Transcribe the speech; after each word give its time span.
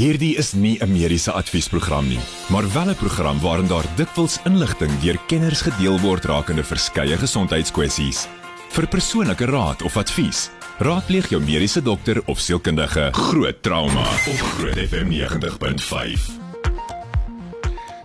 Hierdie 0.00 0.36
is 0.40 0.54
nie 0.56 0.78
'n 0.80 0.92
mediese 0.92 1.32
adviesprogram 1.32 2.08
nie, 2.08 2.20
maar 2.48 2.72
wel 2.72 2.88
'n 2.88 2.94
program 2.94 3.40
waarin 3.40 3.66
daar 3.66 3.84
dikwels 3.96 4.40
inligting 4.44 5.00
deur 5.00 5.18
kenners 5.26 5.60
gedeel 5.60 6.00
word 6.00 6.24
rakende 6.24 6.64
verskeie 6.64 7.16
gesondheidskwessies. 7.16 8.28
Vir 8.68 8.88
persoonlike 8.88 9.44
raad 9.44 9.82
of 9.82 9.96
advies, 9.96 10.50
raadpleeg 10.78 11.28
jou 11.28 11.42
mediese 11.42 11.82
dokter 11.82 12.22
of 12.26 12.38
sielkundige. 12.38 13.08
Groot 13.12 13.62
trauma 13.62 14.00
op 14.00 14.40
Groot 14.40 14.78
FM 14.88 15.08
90.5. 15.08 16.30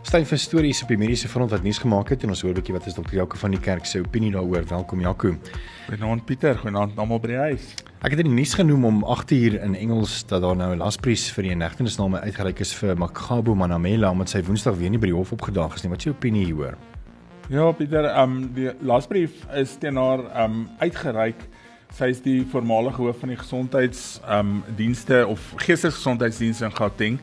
Styn 0.01 0.25
vir 0.25 0.37
stories 0.37 0.81
op 0.81 0.87
die 0.87 0.97
mediese 0.97 1.27
front 1.27 1.51
wat 1.51 1.63
nuus 1.63 1.77
gemaak 1.77 2.09
het 2.09 2.23
en 2.23 2.29
ons 2.29 2.41
hoor 2.41 2.51
'n 2.51 2.55
bietjie 2.55 2.73
wat 2.73 2.87
is 2.87 2.93
dokter 2.93 3.15
Jaco 3.15 3.37
van 3.37 3.51
die 3.51 3.59
kerk 3.59 3.85
se 3.85 3.99
opinie 3.99 4.31
daaroor. 4.31 4.67
Welkom 4.67 5.01
Jaco. 5.01 5.37
Goeienaand 5.87 6.25
Pieter, 6.25 6.57
goeienaand 6.57 6.97
almal 6.97 7.19
by 7.19 7.27
die 7.27 7.37
huis. 7.37 7.84
Ek 8.05 8.13
het 8.13 8.19
in 8.21 8.27
die 8.29 8.37
nuus 8.37 8.51
genoem 8.53 8.83
om 8.85 8.97
8 9.09 9.31
uur 9.33 9.53
in 9.65 9.73
Engels 9.75 10.19
dat 10.29 10.41
daar 10.41 10.55
nou 10.55 10.73
'n 10.73 10.77
lasbrief 10.77 11.33
vir 11.33 11.43
die 11.43 11.51
inhegtenisname 11.51 12.19
uitgereik 12.19 12.59
is 12.59 12.73
vir 12.73 12.97
Makgabo 12.97 13.55
Manamela 13.55 14.11
omdat 14.11 14.29
sy 14.29 14.43
Woensdag 14.43 14.77
weer 14.77 14.89
nie 14.89 14.99
by 14.99 15.07
die 15.07 15.15
hof 15.15 15.31
opgedaag 15.31 15.73
is 15.73 15.81
nie. 15.83 15.89
Wat 15.89 15.97
is 15.97 16.03
jou 16.03 16.13
opinie 16.13 16.45
hieroor? 16.45 16.77
Ja, 17.49 17.71
Pieter, 17.71 18.05
ehm 18.05 18.31
um, 18.31 18.53
die 18.53 18.71
lasbrief 18.81 19.31
is 19.53 19.75
teen 19.79 19.95
haar 19.95 20.19
ehm 20.19 20.51
um, 20.51 20.69
uitgereik. 20.77 21.35
Sy 21.97 22.05
is 22.05 22.21
die 22.21 22.45
voormalige 22.51 23.01
hoof 23.01 23.19
van 23.19 23.29
die 23.29 23.37
gesondheids 23.37 24.21
ehm 24.27 24.39
um, 24.39 24.63
dienste 24.75 25.27
of 25.27 25.53
geestesgesondheidsdienste 25.55 26.65
in 26.65 26.75
Gauteng. 26.75 27.19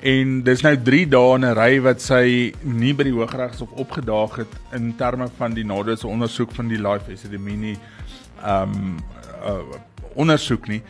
En 0.00 0.42
dis 0.42 0.62
nou 0.62 0.76
3 0.82 1.08
dae 1.08 1.34
in 1.34 1.44
'n 1.44 1.54
ry 1.54 1.80
wat 1.80 2.02
sy 2.02 2.52
nie 2.62 2.94
by 2.94 3.04
die 3.04 3.12
Hooggeregshof 3.12 3.70
opgedaag 3.70 4.36
het 4.36 4.58
in 4.72 4.96
terme 4.96 5.28
van 5.36 5.54
die 5.54 5.64
nadeelse 5.64 6.06
ondersoek 6.08 6.50
van 6.50 6.68
die 6.68 6.82
Life 6.82 7.12
Epidemie 7.12 7.78
ehm 8.42 8.74
um, 8.74 8.96
uh, 9.44 9.78
ondersoek 10.16 10.68
nie. 10.68 10.82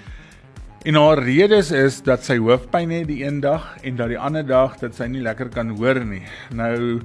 En 0.87 0.95
haar 0.95 1.19
redes 1.19 1.73
is 1.75 1.98
dat 2.07 2.23
sy 2.25 2.37
hoofpyn 2.39 2.93
het 2.95 3.09
die 3.09 3.25
een 3.25 3.41
dag 3.43 3.75
en 3.83 3.97
dat 3.99 4.12
die 4.12 4.19
ander 4.19 4.47
dag 4.47 4.77
dat 4.79 4.95
sy 4.95 5.09
nie 5.11 5.23
lekker 5.25 5.51
kan 5.51 5.73
hoor 5.79 5.99
nie. 6.05 6.23
Nou 6.55 7.01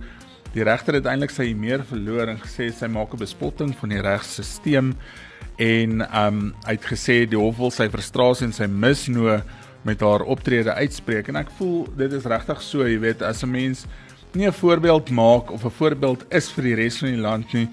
die 0.53 0.65
regter 0.67 0.99
het 0.99 1.07
eintlik 1.07 1.31
sy 1.33 1.53
meer 1.57 1.81
verloor 1.87 2.29
en 2.29 2.41
gesê 2.41 2.69
sy 2.75 2.87
maak 2.91 3.13
'n 3.13 3.23
bespotting 3.23 3.73
van 3.79 3.89
die 3.89 4.01
regstelsel 4.01 4.93
en 5.57 6.01
um 6.01 6.53
hy 6.65 6.75
het 6.75 6.85
gesê 6.85 7.25
die 7.29 7.39
hof 7.39 7.57
wil 7.57 7.71
sy 7.71 7.87
frustrasie 7.89 8.45
en 8.45 8.53
sy 8.53 8.67
misnoë 8.67 9.41
met 9.83 10.01
haar 10.01 10.21
optrede 10.21 10.73
uitspreek 10.73 11.29
en 11.29 11.35
ek 11.41 11.49
voel 11.57 11.87
dit 11.97 12.13
is 12.13 12.25
regtig 12.25 12.61
so, 12.61 12.85
jy 12.85 12.99
weet, 12.99 13.21
as 13.21 13.43
'n 13.43 13.51
mens 13.51 13.85
nie 14.33 14.47
'n 14.47 14.53
voorbeeld 14.53 15.09
maak 15.09 15.51
of 15.51 15.65
'n 15.65 15.69
voorbeeld 15.69 16.25
is 16.29 16.51
vir 16.51 16.63
die 16.63 16.75
res 16.75 16.97
van 16.99 17.09
die 17.09 17.21
land 17.21 17.53
nie 17.53 17.69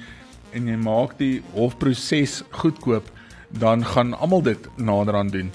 en 0.52 0.66
jy 0.66 0.76
maak 0.76 1.18
die 1.18 1.42
hofproses 1.52 2.42
goedkoop 2.50 3.10
dan 3.48 3.84
gaan 3.84 4.14
almal 4.14 4.42
dit 4.42 4.68
nader 4.76 5.16
aan 5.16 5.28
doen. 5.28 5.52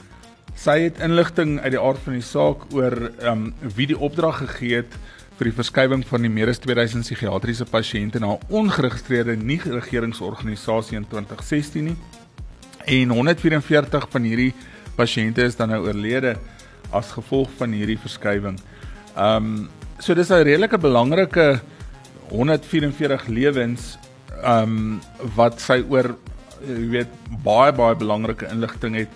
Sy 0.55 0.79
het 0.85 0.99
inligting 1.01 1.59
uit 1.59 1.73
die 1.73 1.81
aard 1.81 1.99
van 2.05 2.13
die 2.13 2.25
saak 2.25 2.65
oor 2.73 2.93
ehm 3.21 3.31
um, 3.31 3.53
wie 3.75 3.87
die 3.89 3.97
opdrag 3.97 4.37
gegee 4.43 4.81
het 4.83 4.97
vir 5.37 5.49
die 5.49 5.55
verskywing 5.57 6.03
van 6.05 6.21
die 6.21 6.29
meer 6.29 6.51
as 6.51 6.61
2000 6.61 7.05
psigiatriese 7.05 7.65
pasiënte 7.65 8.19
na 8.19 8.35
'n 8.35 8.45
ongeregistreerde 8.49 9.35
nie-regeringsorganisasie 9.35 10.97
in 10.97 11.07
2016 11.09 11.83
nie. 11.83 11.97
En 12.85 13.09
144 13.09 14.07
van 14.09 14.23
hierdie 14.23 14.53
pasiënte 14.95 15.43
is 15.43 15.55
dan 15.55 15.69
nou 15.69 15.85
oorlede 15.87 16.37
as 16.91 17.11
gevolg 17.11 17.49
van 17.57 17.71
hierdie 17.71 17.97
verskywing. 17.97 18.59
Ehm 19.15 19.35
um, 19.35 19.69
so 19.99 20.13
dis 20.13 20.29
'n 20.29 20.43
redelike 20.43 20.77
belangrike 20.77 21.61
144 22.29 23.27
lewens 23.27 23.97
ehm 24.43 24.63
um, 24.63 25.01
wat 25.35 25.61
sy 25.61 25.83
oor 25.89 26.15
jy 26.67 26.89
weet 26.89 27.13
baie 27.43 27.71
baie 27.71 27.95
belangrike 27.95 28.49
inligting 28.51 28.95
het 28.95 29.09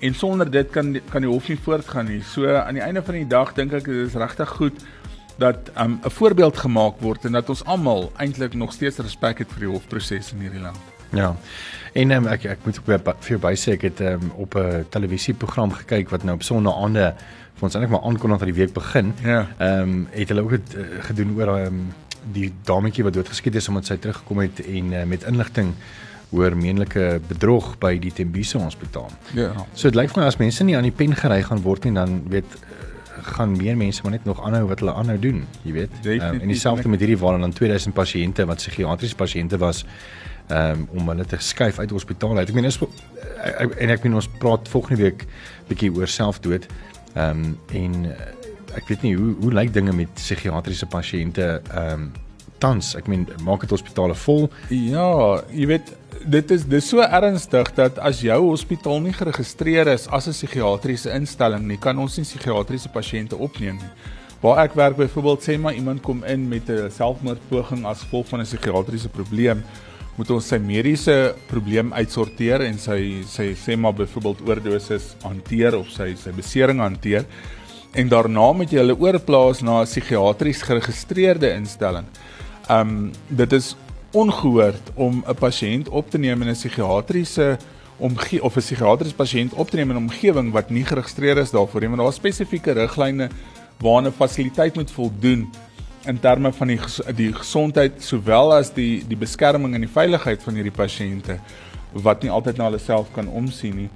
en 0.00 0.14
sonder 0.14 0.50
dit 0.50 0.70
kan 0.70 0.92
kan 1.10 1.24
die 1.24 1.30
hof 1.30 1.48
nie 1.48 1.58
voortgaan 1.62 2.06
nie. 2.06 2.20
So 2.22 2.46
aan 2.56 2.78
die 2.78 2.84
einde 2.84 3.02
van 3.02 3.14
die 3.14 3.26
dag 3.26 3.54
dink 3.54 3.72
ek 3.72 3.84
dit 3.84 4.06
is 4.06 4.14
regtig 4.14 4.48
goed 4.60 4.84
dat 5.38 5.70
'n 5.74 5.82
um, 5.82 5.98
voorbeeld 6.02 6.56
gemaak 6.56 7.00
word 7.00 7.24
en 7.24 7.32
dat 7.32 7.48
ons 7.48 7.64
almal 7.64 8.12
eintlik 8.16 8.54
nog 8.54 8.72
steeds 8.72 8.98
respek 8.98 9.38
het 9.38 9.48
vir 9.52 9.60
die 9.66 9.74
hofproses 9.74 10.32
in 10.32 10.40
hierdie 10.40 10.60
land. 10.60 10.78
Ja. 11.10 11.36
En 11.92 12.10
um, 12.10 12.26
ek 12.26 12.44
ek 12.44 12.58
moet 12.64 12.78
ook 12.78 12.84
vir 13.20 13.38
jou 13.38 13.40
bysê 13.40 13.72
ek 13.72 13.82
het 13.82 14.00
um, 14.00 14.30
op 14.36 14.54
'n 14.54 14.86
televisieprogram 14.88 15.72
gekyk 15.72 16.10
wat 16.10 16.24
nou 16.24 16.34
op 16.34 16.42
sonnaande 16.42 17.14
vir 17.54 17.62
ons 17.62 17.74
eintlik 17.74 17.90
maar 17.90 18.06
aankondig 18.10 18.38
dat 18.38 18.48
die 18.48 18.60
week 18.60 18.72
begin. 18.72 19.14
Ja. 19.22 19.46
Ehm 19.58 19.82
um, 19.82 20.08
het 20.10 20.28
hulle 20.28 20.42
ook 20.42 20.50
het, 20.50 20.74
uh, 20.74 20.84
gedoen 21.00 21.34
oor 21.36 21.58
um, 21.58 21.94
die 22.32 22.52
dametjie 22.64 23.04
wat 23.04 23.12
doodgeskiet 23.12 23.54
is 23.54 23.68
omdat 23.68 23.86
sy 23.86 23.96
teruggekom 23.96 24.38
het 24.38 24.60
en 24.66 24.92
uh, 24.92 25.04
met 25.04 25.22
inligting 25.22 25.74
oor 26.30 26.56
menslike 26.56 27.20
bedrog 27.28 27.72
by 27.80 27.94
die 28.00 28.12
Tembisa 28.12 28.60
Hospitaal. 28.60 29.10
Ja. 29.36 29.52
So 29.72 29.88
dit 29.88 29.96
lyk 29.96 30.12
vir 30.12 30.22
my 30.22 30.28
as 30.28 30.38
mense 30.40 30.64
nie 30.66 30.76
aan 30.76 30.88
die 30.88 30.94
pen 30.94 31.16
gery 31.16 31.40
gaan 31.46 31.62
word 31.64 31.88
nie 31.88 31.94
dan 31.96 32.20
weet 32.32 32.56
eh, 32.58 33.22
gaan 33.32 33.54
meer 33.56 33.78
mense 33.80 34.04
maar 34.04 34.16
net 34.16 34.26
nog 34.28 34.42
aanhou 34.44 34.66
wat 34.68 34.82
hulle 34.84 34.94
aanhou 34.94 35.18
doen, 35.22 35.44
jy 35.64 35.76
weet. 35.80 35.94
Um, 36.04 36.40
en 36.42 36.52
dieselfde 36.52 36.88
met 36.88 37.00
hierdie 37.00 37.18
waar 37.20 37.40
dan 37.40 37.52
2000 37.56 37.96
pasiënte 37.96 38.46
wat 38.48 38.60
psigiatriese 38.60 39.16
pasiënte 39.16 39.60
was 39.62 39.84
um, 40.52 40.84
om 40.92 41.08
hulle 41.12 41.24
te 41.28 41.40
skuif 41.40 41.80
uit 41.80 41.96
hospitale 41.96 42.42
uit. 42.42 42.52
Ek 42.52 42.60
meen 42.60 42.68
is 42.68 42.80
eh, 42.82 43.64
en 43.64 43.96
ek 43.96 44.04
meen 44.04 44.20
ons 44.20 44.28
praat 44.38 44.68
volgende 44.68 45.02
week 45.02 45.24
bietjie 45.70 45.92
oor 45.96 46.08
selfdood. 46.08 46.68
Ehm 47.14 47.44
um, 47.48 47.58
en 47.72 48.12
ek 48.76 48.88
weet 48.92 49.04
nie 49.06 49.16
hoe 49.16 49.32
hoe 49.40 49.52
lyk 49.56 49.72
dinge 49.72 49.92
met 49.96 50.12
psigiatriese 50.20 50.86
pasiënte 50.92 51.54
ehm 51.72 52.08
um, 52.08 52.08
tans. 52.58 52.94
Ek 52.98 53.08
meen 53.10 53.26
maak 53.46 53.64
dit 53.64 53.70
hospitale 53.70 54.14
vol. 54.26 54.48
Ja, 54.68 55.42
jy 55.52 55.66
weet 55.66 55.94
dit 56.28 56.50
is 56.50 56.64
dis 56.66 56.88
so 56.90 57.00
ernstig 57.04 57.70
dat 57.76 57.98
as 58.02 58.20
jou 58.24 58.38
hospitaal 58.50 59.00
nie 59.04 59.14
geregistreer 59.14 59.88
is 59.94 60.08
as 60.08 60.26
'n 60.28 60.32
psigiatriese 60.32 61.10
instelling 61.14 61.66
nie, 61.68 61.78
kan 61.78 61.98
ons 61.98 62.16
nie 62.18 62.24
psigiatriese 62.24 62.88
pasiënte 62.88 63.36
opneem 63.36 63.76
nie. 63.76 63.92
Waar 64.40 64.64
ek 64.64 64.74
werk 64.74 64.96
byvoorbeeld 64.96 65.42
sê 65.42 65.58
maar 65.58 65.74
iemand 65.74 66.02
kom 66.02 66.24
in 66.24 66.48
met 66.48 66.68
'n 66.68 66.90
selfmoordpoging 66.90 67.86
as 67.86 68.00
gevolg 68.00 68.26
van 68.28 68.40
'n 68.40 68.44
psigiatriese 68.44 69.08
probleem, 69.08 69.62
moet 70.16 70.30
ons 70.30 70.48
sy 70.48 70.58
mediese 70.58 71.34
probleem 71.46 71.92
uitsorteer 71.92 72.60
en 72.62 72.78
sy 72.78 73.22
sy 73.26 73.54
sê 73.54 73.76
maar 73.76 73.94
byvoorbeeld 73.94 74.40
oordosis 74.48 75.14
hanteer 75.22 75.78
of 75.78 75.90
sy 75.90 76.14
sy 76.14 76.30
besering 76.30 76.80
hanteer 76.80 77.24
en 77.94 78.08
daarna 78.08 78.52
moet 78.52 78.72
jy 78.72 78.82
hulle 78.82 78.98
oorplaas 78.98 79.62
na 79.62 79.80
'n 79.82 79.86
psigiatries 79.86 80.62
geregistreerde 80.62 81.54
instelling. 81.54 82.06
Um 82.70 83.10
dit 83.28 83.52
is 83.52 83.76
ongehoord 84.12 84.90
om 84.94 85.24
'n 85.26 85.34
pasiënt 85.34 85.88
op 85.88 86.10
te 86.10 86.18
neem 86.18 86.42
in 86.42 86.48
'n 86.48 86.52
psigiatriese 86.52 87.58
omgewing 87.96 88.42
of 88.42 88.56
'n 88.56 88.60
psigiatriese 88.60 89.14
pasiënt 89.14 89.54
op 89.54 89.70
te 89.70 89.76
neem 89.76 89.90
in 89.90 89.96
'n 89.96 90.08
omgewing 90.08 90.52
wat 90.52 90.70
nie 90.70 90.84
geregistreer 90.84 91.38
is 91.38 91.50
daarvoor 91.50 91.80
nie, 91.80 91.88
want 91.88 92.00
daar 92.00 92.08
is 92.08 92.14
spesifieke 92.14 92.72
riglyne 92.72 93.28
waarna 93.78 94.08
'n 94.08 94.12
fasiliteit 94.12 94.74
moet 94.74 94.90
voldoen 94.90 95.50
in 96.06 96.20
terme 96.20 96.52
van 96.52 96.66
die 96.66 96.80
die 97.14 97.32
gesondheid 97.32 98.02
sowel 98.02 98.54
as 98.54 98.72
die 98.74 99.04
die 99.08 99.16
beskerming 99.16 99.74
en 99.74 99.80
die 99.80 99.94
veiligheid 99.94 100.42
van 100.42 100.54
hierdie 100.54 100.76
pasiënte 100.76 101.38
wat 101.92 102.22
nie 102.22 102.30
altyd 102.30 102.56
na 102.56 102.64
hulle 102.64 102.78
self 102.78 103.12
kan 103.12 103.28
omsien 103.28 103.76
nie. 103.76 103.90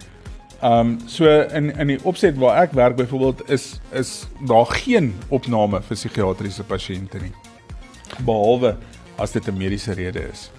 Um 0.63 0.99
so 1.07 1.27
in 1.41 1.73
in 1.79 1.87
die 1.87 1.99
opset 2.03 2.37
waar 2.37 2.63
ek 2.63 2.73
werk 2.73 2.97
byvoorbeeld 2.97 3.51
is 3.51 3.81
is 3.93 4.27
daar 4.47 4.67
geen 4.67 5.15
opname 5.29 5.83
vir 5.83 5.97
psigiatriese 5.97 6.63
pasiënte 6.63 7.19
nie. 7.21 7.33
Behalwe 8.21 8.77
as 9.17 9.33
dit 9.33 9.49
'n 9.49 9.57
mediese 9.57 9.93
rede 9.93 10.29
is. 10.33 10.51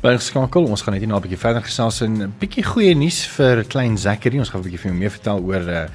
Bly 0.00 0.14
geskakel, 0.14 0.64
ons 0.64 0.82
gaan 0.82 0.94
net 0.94 1.02
hier 1.02 1.10
na 1.10 1.16
'n 1.16 1.22
bietjie 1.22 1.38
verder 1.38 1.62
gesels 1.62 2.00
en 2.00 2.22
'n 2.22 2.34
bietjie 2.38 2.64
goeie 2.64 2.94
nuus 2.94 3.26
vir 3.26 3.64
klein 3.64 3.98
Zachary. 3.98 4.38
Ons 4.38 4.48
gaan 4.48 4.60
'n 4.60 4.64
bietjie 4.64 4.78
vir 4.78 4.90
hom 4.90 4.98
meer 4.98 5.10
vertel 5.10 5.38
oor 5.42 5.68
uh, 5.68 5.88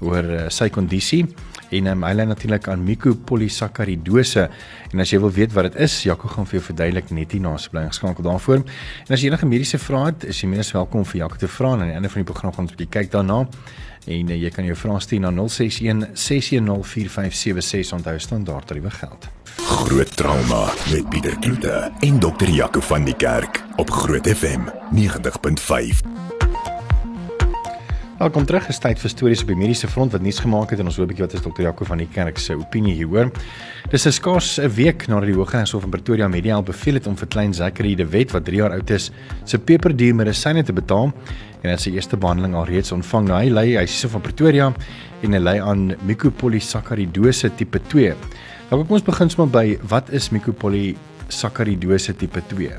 oor 0.00 0.24
uh, 0.24 0.48
sy 0.48 0.68
kondisie 0.68 1.26
en 1.70 1.86
um, 1.86 2.02
hy 2.02 2.12
lê 2.14 2.24
natuurlik 2.26 2.68
aan 2.68 2.82
mucopolysaccharidose 2.84 4.48
en 4.92 5.00
as 5.00 5.12
jy 5.12 5.20
wil 5.22 5.30
weet 5.30 5.52
wat 5.52 5.70
dit 5.70 5.76
is, 5.86 6.02
Jaco 6.02 6.28
gaan 6.28 6.46
vir 6.46 6.58
jou 6.58 6.64
verduidelik 6.70 7.10
net 7.10 7.32
hier 7.32 7.42
na 7.44 7.56
se 7.58 7.70
bly 7.70 7.84
geskakel 7.86 8.26
daarvoor. 8.26 8.64
En 9.06 9.14
as 9.14 9.20
jy 9.20 9.30
enige 9.30 9.46
mediese 9.46 9.78
vrae 9.78 10.06
het, 10.10 10.24
is 10.24 10.40
jy 10.42 10.48
meer 10.50 10.64
as 10.64 10.72
welkom 10.72 11.04
vir 11.04 11.22
Jaco 11.22 11.36
te 11.36 11.48
vra 11.48 11.74
en 11.74 11.84
aan 11.84 11.92
die 11.92 11.98
einde 12.00 12.10
van 12.10 12.24
die 12.24 12.30
program 12.32 12.52
gaan 12.52 12.66
ons 12.66 12.72
'n 12.72 12.76
bietjie 12.76 12.94
kyk 12.98 13.12
daarna 13.12 13.46
en 14.06 14.30
uh, 14.30 14.36
jy 14.36 14.50
kan 14.54 14.64
jou 14.64 14.76
vrae 14.76 15.00
stuur 15.00 15.20
na 15.20 15.32
061 15.36 16.06
610 16.14 16.84
4576 16.84 17.92
onthou 17.98 18.18
standaard 18.18 18.66
tariewe 18.66 18.90
geld. 18.90 19.28
Groot 19.60 20.16
trauma 20.16 20.66
met 20.90 21.08
Pieter 21.08 21.38
Kloete 21.38 21.92
en 22.00 22.20
dokter 22.20 22.48
Jaco 22.48 22.80
van 22.80 23.04
die 23.04 23.16
Kerk 23.16 23.64
op 23.76 23.90
Groot 23.90 24.28
FM 24.28 24.68
90.5. 24.94 26.39
Welkom 28.20 28.44
terug. 28.44 28.66
Is 28.68 28.76
tyd 28.76 28.98
vir 29.00 29.08
stories 29.08 29.40
op 29.40 29.48
die 29.48 29.54
mediese 29.56 29.88
front 29.88 30.12
wat 30.12 30.20
nuus 30.20 30.42
gemaak 30.44 30.74
het 30.74 30.80
en 30.82 30.90
ons 30.90 30.96
hoor 31.00 31.06
'n 31.06 31.08
bietjie 31.08 31.24
wat 31.24 31.34
is 31.38 31.40
dokter 31.40 31.64
Jaco 31.64 31.84
van 31.88 31.98
die 31.98 32.06
Kerk 32.06 32.38
se 32.38 32.52
opinie 32.52 32.92
hieroor. 32.92 33.30
Dis 33.90 34.06
'n 34.06 34.12
skaars 34.12 34.58
'n 34.60 34.68
week 34.68 35.08
nadat 35.08 35.28
die 35.28 35.34
Hooggeregshof 35.34 35.84
in 35.84 35.90
Pretoria 35.90 36.28
Medial 36.28 36.62
beveel 36.62 36.94
het 36.94 37.06
om 37.06 37.16
vir 37.16 37.26
klein 37.28 37.54
Zachary 37.54 37.94
de 37.94 38.04
Wet 38.04 38.30
wat 38.32 38.44
3 38.44 38.56
jaar 38.56 38.72
oud 38.72 38.90
is, 38.90 39.10
se 39.44 39.58
peperduur 39.58 40.14
medisyne 40.14 40.62
te 40.62 40.72
betaal 40.72 41.12
en 41.62 41.70
het 41.70 41.80
sy 41.80 41.90
eerste 41.92 42.16
behandeling 42.16 42.54
al 42.54 42.66
reeds 42.66 42.92
ontvang. 42.92 43.26
Nou, 43.26 43.38
hy 43.40 43.48
ly 43.48 43.76
hy 43.76 43.82
is 43.82 44.04
van 44.04 44.20
Pretoria 44.20 44.72
en 45.22 45.32
hy 45.32 45.38
ly 45.38 45.58
aan 45.58 45.96
mucopolysaccharidose 46.02 47.54
tipe 47.56 47.80
2. 47.88 48.14
Nou 48.70 48.84
kom 48.84 48.96
ons 48.96 49.02
begin 49.02 49.30
sommer 49.30 49.50
by 49.50 49.78
wat 49.88 50.10
is 50.10 50.28
mucopolysaccharidose 50.28 52.16
tipe 52.16 52.42
2? 52.48 52.70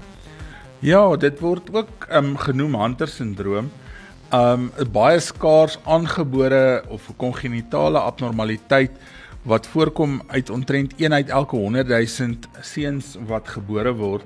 Ja, 0.82 1.16
dit 1.16 1.40
word 1.40 1.74
ook 1.74 2.08
um, 2.12 2.38
genoem 2.38 2.76
Hunter 2.76 3.08
syndroom 3.08 3.72
um 4.34 4.72
'n 4.80 4.92
baie 4.92 5.20
skaars 5.20 5.80
aangebore 5.84 6.84
of 6.88 7.10
kongenitale 7.18 8.00
abnormaliteit 8.00 8.92
wat 9.44 9.68
voorkom 9.68 10.22
uit 10.28 10.50
omtrent 10.50 10.94
1 10.98 11.14
uit 11.14 11.30
elke 11.30 11.56
100 11.56 11.88
000 11.88 12.34
seuns 12.62 13.18
wat 13.28 13.48
gebore 13.48 13.94
word. 13.94 14.24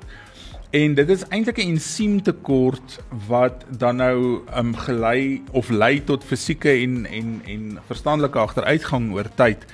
En 0.70 0.94
dit 0.94 1.10
is 1.10 1.24
eintlik 1.28 1.58
'n 1.58 1.70
ensiemtekort 1.76 3.00
wat 3.28 3.66
dan 3.70 3.96
nou 3.96 4.42
um 4.58 4.76
gelei 4.76 5.44
of 5.52 5.70
lei 5.70 6.04
tot 6.04 6.24
fisieke 6.24 6.70
en 6.70 7.06
en 7.06 7.42
en 7.46 7.80
verstandelike 7.86 8.40
agteruitgang 8.40 9.14
oor 9.14 9.30
tyd. 9.36 9.66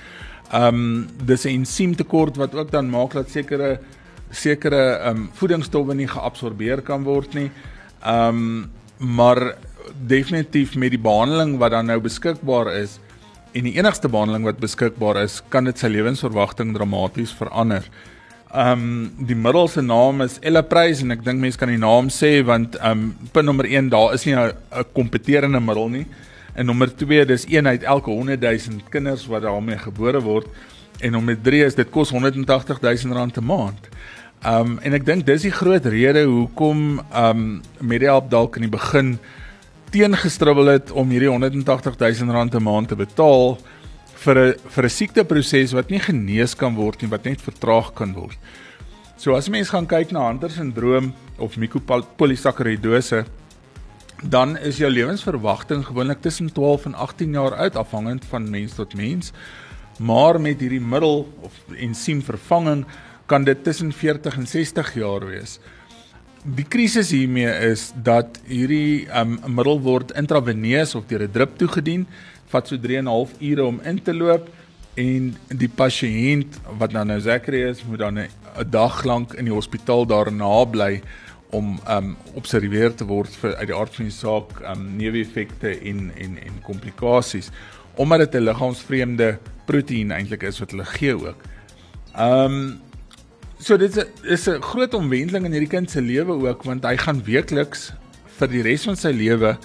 Um 0.54 1.08
dis 1.24 1.44
'n 1.44 1.48
ensiemtekort 1.48 2.36
wat 2.36 2.54
ook 2.54 2.70
dan 2.70 2.90
maak 2.90 3.12
dat 3.12 3.30
sekere 3.30 3.80
sekere 4.30 5.08
um 5.08 5.30
voedingsstowwe 5.32 5.94
nie 5.94 6.08
geabsorbeer 6.08 6.82
kan 6.82 7.02
word 7.02 7.34
nie. 7.34 7.50
Um 8.06 8.70
maar 8.98 9.56
definitief 10.06 10.76
met 10.76 10.90
die 10.90 11.00
behandeling 11.00 11.58
wat 11.58 11.70
dan 11.70 11.86
nou 11.86 12.00
beskikbaar 12.00 12.72
is 12.74 12.98
en 13.52 13.68
die 13.68 13.76
enigste 13.76 14.08
behandeling 14.08 14.46
wat 14.48 14.60
beskikbaar 14.62 15.22
is, 15.22 15.40
kan 15.52 15.68
dit 15.68 15.78
sy 15.78 15.90
lewensverwagting 15.92 16.72
dramaties 16.76 17.34
verander. 17.36 17.84
Um 18.52 19.12
die 19.28 19.36
middel 19.36 19.68
se 19.68 19.80
naam 19.80 20.20
is 20.20 20.38
Elaprase 20.44 21.06
en 21.06 21.14
ek 21.14 21.22
dink 21.24 21.40
mense 21.40 21.56
kan 21.60 21.70
die 21.72 21.80
naam 21.80 22.10
sê 22.12 22.34
want 22.44 22.76
um 22.84 23.06
punt 23.32 23.48
nommer 23.48 23.68
1 23.68 23.88
daar 23.92 24.12
is 24.12 24.26
nie 24.26 24.36
'n 24.36 24.52
kompeterende 24.92 25.60
middel 25.60 25.88
nie. 25.88 26.06
En 26.54 26.66
nommer 26.66 26.88
2 26.88 27.24
dis 27.24 27.46
een 27.48 27.66
uit 27.66 27.82
elke 27.82 28.10
100 28.10 28.40
000 28.40 28.80
kinders 28.90 29.26
wat 29.26 29.42
daarmee 29.42 29.78
gebore 29.78 30.20
word 30.20 30.46
en 31.00 31.12
nommer 31.12 31.36
3 31.36 31.64
is 31.64 31.74
dit 31.74 31.90
kos 31.90 32.10
180 32.10 32.80
000 32.80 33.14
rand 33.14 33.36
'n 33.36 33.44
maand. 33.44 33.88
Um 34.44 34.78
en 34.82 34.92
ek 34.92 35.06
dink 35.06 35.26
dis 35.26 35.42
die 35.42 35.50
groot 35.50 35.86
rede 35.86 36.24
hoekom 36.24 37.00
um 37.14 37.62
Medihelp 37.80 38.30
dalk 38.30 38.56
in 38.56 38.62
die 38.62 38.76
begin 38.78 39.18
teengestribbel 39.92 40.70
het 40.72 40.90
om 40.96 41.10
hierdie 41.12 41.28
180 41.28 41.98
000 42.00 42.32
rand 42.32 42.54
'n 42.54 42.62
maand 42.62 42.88
te 42.88 42.96
betaal 42.96 43.58
vir 44.24 44.36
'n 44.38 44.54
vir 44.74 44.84
'n 44.84 44.96
siekteproses 44.98 45.72
wat 45.72 45.90
nie 45.90 46.00
genees 46.00 46.54
kan 46.54 46.74
word 46.74 47.02
nie, 47.02 47.10
wat 47.10 47.24
net 47.24 47.40
vertraag 47.40 47.92
kan 47.94 48.14
word. 48.14 48.38
So 49.16 49.34
as 49.34 49.48
mens 49.48 49.70
gaan 49.70 49.86
kyk 49.86 50.12
na 50.12 50.26
Hunter 50.26 50.50
syndroom 50.50 51.12
of 51.38 51.56
mucopolysaccharidose, 51.56 53.24
dan 54.22 54.56
is 54.58 54.78
jou 54.78 54.90
lewensverwagting 54.90 55.84
gewoonlik 55.84 56.20
tussen 56.22 56.52
12 56.52 56.86
en 56.86 56.94
18 56.94 57.32
jaar 57.32 57.54
oud 57.54 57.76
afhangend 57.76 58.24
van 58.24 58.50
mens 58.50 58.74
tot 58.74 58.94
mens. 58.94 59.32
Maar 59.98 60.40
met 60.40 60.60
hierdie 60.60 60.80
middel 60.80 61.28
of 61.42 61.52
ensiemvervanging 61.76 62.84
kan 63.26 63.44
dit 63.44 63.64
tussen 63.64 63.92
40 63.92 64.36
en 64.36 64.46
60 64.46 64.94
jaar 64.94 65.26
wees. 65.26 65.58
Die 66.42 66.64
krisis 66.66 67.12
hiermee 67.14 67.50
is 67.70 67.92
dat 68.02 68.40
hierdie 68.50 69.06
um, 69.14 69.36
middel 69.46 69.78
word 69.78 70.10
intraveneus 70.18 70.96
of 70.98 71.04
deur 71.06 71.22
'n 71.22 71.30
drip 71.30 71.54
toegedien, 71.54 72.02
vat 72.50 72.66
so 72.66 72.74
3 72.74 72.98
en 72.98 73.04
'n 73.06 73.14
half 73.14 73.30
ure 73.38 73.64
om 73.64 73.78
in 73.86 74.02
te 74.02 74.10
loop 74.10 74.48
en 74.98 75.36
die 75.48 75.68
pasiënt 75.68 76.58
wat 76.78 76.90
dan 76.90 77.06
nou 77.06 77.20
Zachary 77.20 77.62
is, 77.70 77.84
moet 77.86 77.98
dan 77.98 78.18
'n 78.18 78.28
dag 78.70 79.04
lank 79.04 79.34
in 79.34 79.44
die 79.44 79.54
hospitaal 79.54 80.04
daarna 80.04 80.64
bly 80.64 81.00
om 81.50 81.78
um 81.88 82.16
observeer 82.34 82.90
te 82.94 83.06
word 83.06 83.30
vir 83.30 83.54
uit 83.54 83.68
die 83.68 83.76
aard 83.76 83.94
van 83.94 84.04
die 84.04 84.18
saak 84.18 84.60
um 84.66 84.96
neeweffekte 84.96 85.78
en 85.78 86.10
en 86.18 86.38
en 86.42 86.60
komplikasies 86.62 87.50
omdat 87.94 88.18
dit 88.18 88.40
'n 88.40 88.44
liggaamsvreemde 88.50 89.38
proteïen 89.66 90.10
eintlik 90.10 90.42
is 90.42 90.58
wat 90.58 90.70
hulle 90.70 90.84
gee 90.84 91.14
ook. 91.14 91.38
Um 92.18 92.82
So 93.62 93.76
dit 93.78 93.94
is 94.22 94.48
'n 94.48 94.60
groot 94.60 94.94
omwenteling 94.94 95.44
in 95.44 95.52
hierdie 95.52 95.70
kind 95.70 95.90
se 95.90 96.00
lewe 96.00 96.34
ook 96.48 96.64
want 96.64 96.82
hy 96.84 96.96
gaan 96.96 97.22
weekliks 97.22 97.92
vir 98.38 98.48
die 98.48 98.62
res 98.62 98.82
van 98.84 98.96
sy 98.96 99.12
lewe 99.14 99.56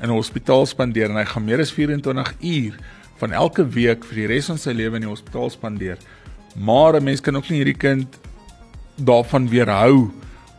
in 0.00 0.10
'n 0.10 0.12
hospitaal 0.12 0.66
spandeer 0.66 1.08
en 1.08 1.16
hy 1.16 1.24
gaan 1.24 1.44
meer 1.44 1.60
as 1.60 1.72
24 1.72 2.34
uur 2.40 2.74
van 3.16 3.32
elke 3.32 3.64
week 3.64 4.04
vir 4.04 4.14
die 4.14 4.26
res 4.26 4.46
van 4.46 4.58
sy 4.58 4.72
lewe 4.72 4.96
in 4.96 5.06
die 5.06 5.08
hospitaal 5.08 5.50
spandeer. 5.50 5.96
Maar 6.54 7.00
'n 7.00 7.04
mens 7.04 7.20
kan 7.20 7.36
ook 7.36 7.48
nie 7.48 7.64
hierdie 7.64 7.80
kind 7.80 8.18
daarvan 8.96 9.48
weerhou 9.48 10.10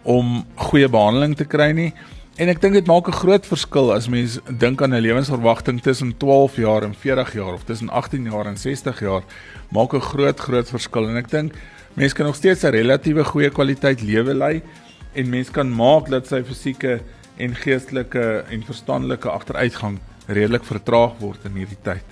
om 0.03 0.43
goeie 0.55 0.89
behandeling 0.89 1.35
te 1.35 1.45
kry 1.45 1.71
nie. 1.71 1.93
En 2.37 2.49
ek 2.49 2.61
dink 2.61 2.73
dit 2.73 2.87
maak 2.87 3.07
'n 3.07 3.11
groot 3.11 3.45
verskil 3.45 3.93
as 3.93 4.09
mens 4.09 4.39
dink 4.57 4.81
aan 4.81 4.95
'n 4.95 5.01
lewensverwagting 5.01 5.81
tussen 5.81 6.17
12 6.17 6.55
jaar 6.55 6.83
en 6.83 6.95
40 6.95 7.33
jaar 7.33 7.53
of 7.53 7.63
tussen 7.63 7.89
18 7.89 8.23
jaar 8.23 8.47
en 8.47 8.57
60 8.57 8.99
jaar 8.99 9.21
maak 9.69 9.93
'n 9.93 10.01
groot 10.01 10.39
groot 10.39 10.69
verskil 10.69 11.09
en 11.09 11.17
ek 11.17 11.29
dink 11.29 11.53
Mens 11.97 12.13
kan 12.13 12.25
nog 12.25 12.35
steeds 12.35 12.61
'n 12.61 12.69
relatiewe 12.69 13.23
goeie 13.23 13.49
kwaliteit 13.49 14.01
lewe 14.01 14.33
lei 14.33 14.61
en 15.13 15.29
mens 15.29 15.51
kan 15.51 15.75
maak 15.75 16.09
dat 16.09 16.27
sy 16.27 16.43
fisieke 16.43 17.01
en 17.35 17.55
geestelike 17.55 18.43
en 18.49 18.63
verstandelike 18.63 19.29
agteruitgang 19.29 19.99
redelik 20.27 20.63
vertraag 20.63 21.17
word 21.19 21.39
in 21.45 21.51
hierdie 21.51 21.81
tyd. 21.81 22.05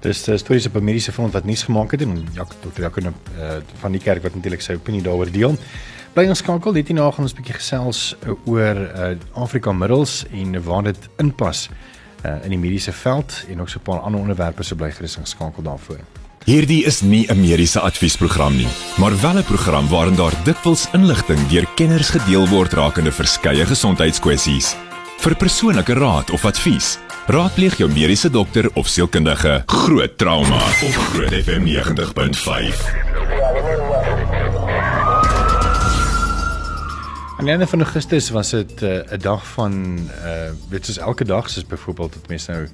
Dis 0.00 0.26
'n 0.28 0.38
stories 0.38 0.66
op 0.66 0.76
'n 0.76 0.84
mediese 0.84 1.12
front 1.12 1.32
wat 1.32 1.44
nuus 1.44 1.62
gemaak 1.62 1.90
het 1.90 2.02
en 2.02 2.26
ja, 2.34 2.44
dokter 2.62 2.82
Jacques 2.82 3.04
uh, 3.04 3.12
van 3.74 3.92
die 3.92 4.00
kerk 4.00 4.22
wat 4.22 4.34
natuurlik 4.34 4.60
sy 4.60 4.72
opinie 4.72 5.02
daaroor 5.02 5.30
deel. 5.30 5.56
Bly 6.12 6.28
ons 6.28 6.38
skakel 6.38 6.72
dit 6.72 6.86
hierna 6.86 7.10
gaan 7.10 7.24
ons 7.24 7.32
'n 7.32 7.36
bietjie 7.36 7.54
gesels 7.54 8.16
uh, 8.26 8.34
oor 8.46 8.76
uh, 8.76 9.16
Afrika 9.32 9.72
middels 9.72 10.26
en 10.32 10.62
waar 10.64 10.82
dit 10.82 11.08
inpas 11.18 11.70
uh, 12.24 12.44
in 12.44 12.50
die 12.50 12.58
mediese 12.58 12.92
veld 12.92 13.46
en 13.48 13.60
ook 13.60 13.68
so 13.68 13.78
'n 13.78 13.82
paar 13.82 14.00
ander 14.00 14.20
onderwerpe 14.20 14.62
so 14.62 14.74
bly 14.74 14.90
gerus 14.90 15.14
geskakel 15.16 15.62
daarvoor. 15.62 16.21
Hierdie 16.42 16.82
is 16.84 17.02
nie 17.06 17.26
'n 17.30 17.40
mediese 17.40 17.80
adviesprogram 17.80 18.56
nie, 18.56 18.66
maar 18.98 19.20
wel 19.20 19.38
'n 19.38 19.44
program 19.44 19.88
waarin 19.88 20.14
daar 20.14 20.34
dikwels 20.44 20.88
inligting 20.92 21.48
deur 21.48 21.66
kenners 21.74 22.10
gedeel 22.10 22.48
word 22.48 22.72
rakende 22.72 23.12
verskeie 23.12 23.66
gesondheidskwessies. 23.66 24.74
Vir 25.18 25.36
persoonlike 25.36 25.94
raad 25.94 26.30
of 26.30 26.44
advies, 26.44 26.98
raadpleeg 27.26 27.76
jou 27.76 27.90
mediese 27.90 28.30
dokter 28.30 28.70
of 28.74 28.88
sielkundige. 28.88 29.62
Groot 29.66 30.18
trauma 30.18 30.56
op 30.82 30.94
Groot 31.12 31.32
FM 31.44 31.62
90.5. 31.62 32.90
Aan 37.38 37.44
die 37.44 37.50
einde 37.50 37.66
van 37.66 37.82
Augustus 37.82 38.30
was 38.30 38.50
dit 38.50 38.80
'n 38.80 38.84
uh, 38.84 39.18
dag 39.18 39.46
van 39.46 39.98
uh 40.24 40.50
weet 40.68 40.86
soos 40.86 40.98
elke 40.98 41.24
dag 41.24 41.50
soos 41.50 41.66
byvoorbeeld 41.66 42.12
dat 42.12 42.28
mense 42.28 42.50
nou 42.50 42.68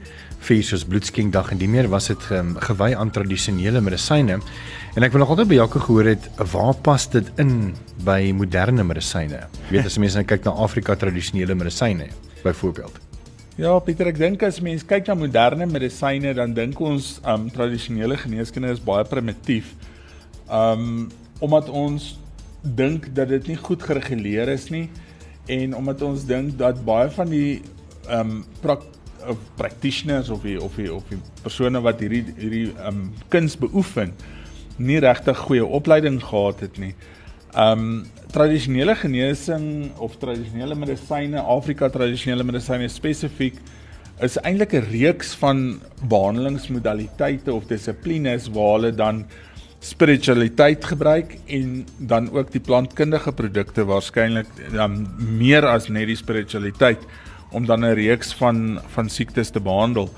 vier 0.46 0.62
soos 0.64 0.84
bloedskenkdag 0.88 1.50
en 1.52 1.60
die 1.60 1.68
meer 1.70 1.88
was 1.90 2.08
dit 2.12 2.28
um, 2.34 2.54
gewy 2.62 2.92
aan 2.96 3.10
tradisionele 3.14 3.80
medisyne. 3.84 4.38
En 4.96 5.06
ek 5.06 5.12
wil 5.14 5.24
nog 5.24 5.34
altyd 5.34 5.50
by 5.50 5.58
Jaco 5.58 5.82
gehoor 5.82 6.12
het 6.12 6.28
waar 6.52 6.76
pas 6.86 7.08
dit 7.12 7.26
in 7.42 7.74
by 8.06 8.30
moderne 8.36 8.86
medisyne? 8.86 9.44
Jy 9.68 9.76
weet 9.76 9.90
as 9.90 9.98
mense 10.00 10.18
nou 10.18 10.26
kyk 10.28 10.46
na 10.46 10.54
Afrika 10.64 10.96
tradisionele 10.98 11.56
medisyne 11.58 12.08
byvoorbeeld. 12.44 12.96
Ja, 13.58 13.72
Pieter, 13.82 14.06
ek 14.12 14.20
dink 14.20 14.42
as 14.46 14.60
mense 14.62 14.86
kyk 14.86 15.10
na 15.10 15.16
moderne 15.18 15.66
medisyne 15.66 16.30
dan 16.38 16.54
dink 16.54 16.78
ons 16.78 17.16
um 17.26 17.48
tradisionele 17.50 18.18
geneeskunde 18.20 18.70
is 18.70 18.82
baie 18.82 19.06
primitief. 19.08 19.74
Um 20.46 21.08
omdat 21.42 21.68
ons 21.70 22.16
dink 22.62 23.12
dat 23.14 23.30
dit 23.30 23.52
nie 23.52 23.58
goed 23.58 23.82
gereguleer 23.86 24.50
is 24.50 24.68
nie 24.74 24.88
en 25.46 25.74
omdat 25.78 26.02
ons 26.02 26.24
dink 26.26 26.56
dat 26.58 26.80
baie 26.86 27.10
van 27.14 27.30
die 27.30 27.60
um 28.10 28.40
of 29.28 29.38
practitioners 29.56 30.30
of 30.30 30.42
die, 30.42 30.56
of 30.60 30.74
die, 30.76 30.88
of 30.92 31.04
die 31.10 31.18
persone 31.42 31.80
wat 31.84 32.00
hierdie 32.00 32.24
hierdie 32.38 32.66
um 32.88 33.08
kuns 33.32 33.56
beoefen 33.60 34.14
nie 34.78 35.00
regtig 35.02 35.38
goeie 35.46 35.64
opleiding 35.64 36.20
gehad 36.22 36.62
het 36.62 36.78
nie. 36.78 36.94
Um 37.58 38.06
tradisionele 38.30 38.94
genesing 38.94 39.90
of 39.98 40.18
tradisionele 40.20 40.76
medisyne, 40.78 41.40
Afrika 41.40 41.88
tradisionele 41.90 42.44
medisyne 42.46 42.88
spesifiek 42.92 43.58
is 44.22 44.36
eintlik 44.42 44.74
'n 44.74 44.90
reeks 44.90 45.34
van 45.34 45.80
behandelingsmodaliteite 46.02 47.52
of 47.52 47.66
dissiplines 47.66 48.48
waar 48.50 48.72
hulle 48.78 48.92
dan 48.94 49.24
spiritualiteit 49.80 50.84
gebruik 50.84 51.38
en 51.46 51.86
dan 51.98 52.30
ook 52.30 52.50
die 52.52 52.60
plantkundige 52.60 53.32
produkte 53.32 53.84
waarskynlik 53.84 54.46
dan 54.72 55.06
meer 55.38 55.66
as 55.66 55.88
net 55.88 56.06
die 56.10 56.18
spiritualiteit 56.18 56.98
om 57.52 57.66
dan 57.66 57.84
'n 57.84 57.94
reeks 57.94 58.32
van 58.34 58.80
van 58.94 59.08
siektes 59.08 59.50
te 59.50 59.60
behandel. 59.60 60.10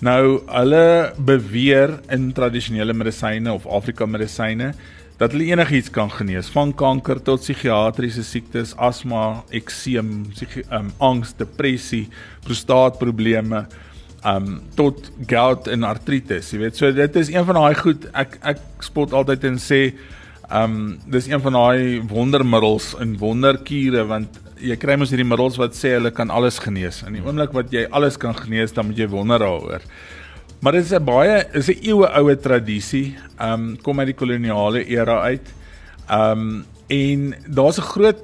Nou 0.00 0.42
hulle 0.46 1.12
beweer 1.16 2.00
in 2.08 2.32
tradisionele 2.32 2.92
medisyne 2.92 3.52
of 3.52 3.66
Afrika 3.66 4.06
medisyne 4.06 4.74
dat 5.16 5.32
hulle 5.32 5.48
enigiets 5.48 5.90
kan 5.90 6.10
genees, 6.10 6.50
van 6.52 6.74
kanker 6.74 7.22
tot 7.22 7.40
psigiatriese 7.40 8.24
siektes, 8.24 8.74
asma, 8.76 9.44
ekseem, 9.48 10.26
um, 10.70 10.90
angs, 10.98 11.32
depressie, 11.38 12.08
prostaatprobleme, 12.44 13.64
um 14.26 14.60
tot 14.74 15.10
gout 15.30 15.68
en 15.70 15.86
artritis. 15.86 16.50
Jy 16.52 16.60
weet, 16.64 16.76
so 16.76 16.90
dit 16.92 17.16
is 17.16 17.30
een 17.32 17.44
van 17.46 17.60
daai 17.60 17.74
goed 17.78 18.08
ek 18.16 18.38
ek 18.52 18.62
spot 18.84 19.14
altyd 19.16 19.44
en 19.52 19.58
sê 19.62 19.80
um 20.52 20.96
dis 21.10 21.28
een 21.30 21.42
van 21.42 21.56
daai 21.58 22.02
wondermiddels 22.10 22.94
en 23.02 23.16
wonderkure 23.20 24.04
want 24.10 24.40
jy 24.60 24.76
kry 24.80 24.96
mos 24.96 25.12
hierdie 25.12 25.26
middels 25.28 25.58
wat 25.60 25.76
sê 25.76 25.96
hulle 25.96 26.12
kan 26.14 26.30
alles 26.32 26.58
genees. 26.62 27.02
In 27.06 27.18
die 27.18 27.24
oomblik 27.24 27.52
wat 27.56 27.72
jy 27.74 27.86
alles 27.94 28.16
kan 28.20 28.34
genees, 28.36 28.72
dan 28.72 28.88
moet 28.88 28.98
jy 28.98 29.08
wonder 29.12 29.42
daaroor. 29.42 29.84
Maar 30.60 30.72
dit 30.72 30.84
is 30.84 30.92
'n 30.92 31.04
baie 31.04 31.44
is 31.52 31.68
'n 31.68 31.78
eeue 31.82 32.08
oue 32.08 32.36
tradisie. 32.36 33.16
Um 33.38 33.76
kom 33.82 34.00
uit 34.00 34.06
die 34.06 34.14
koloniale 34.14 34.84
era 34.88 35.20
uit. 35.22 35.46
Um 36.10 36.64
en 36.88 37.34
daar's 37.46 37.78
'n 37.78 37.82
groot 37.92 38.22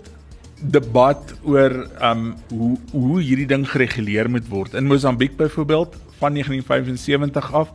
debat 0.57 1.35
oor 1.45 1.89
um 2.01 2.35
hoe 2.49 2.79
hoe 2.93 3.21
hierdie 3.21 3.47
ding 3.47 3.69
gereguleer 3.69 4.31
moet 4.31 4.49
word. 4.49 4.75
In 4.75 4.87
Mosambiek 4.87 5.37
byvoorbeeld 5.37 5.97
van 6.19 6.33
1975 6.33 7.53
af 7.53 7.69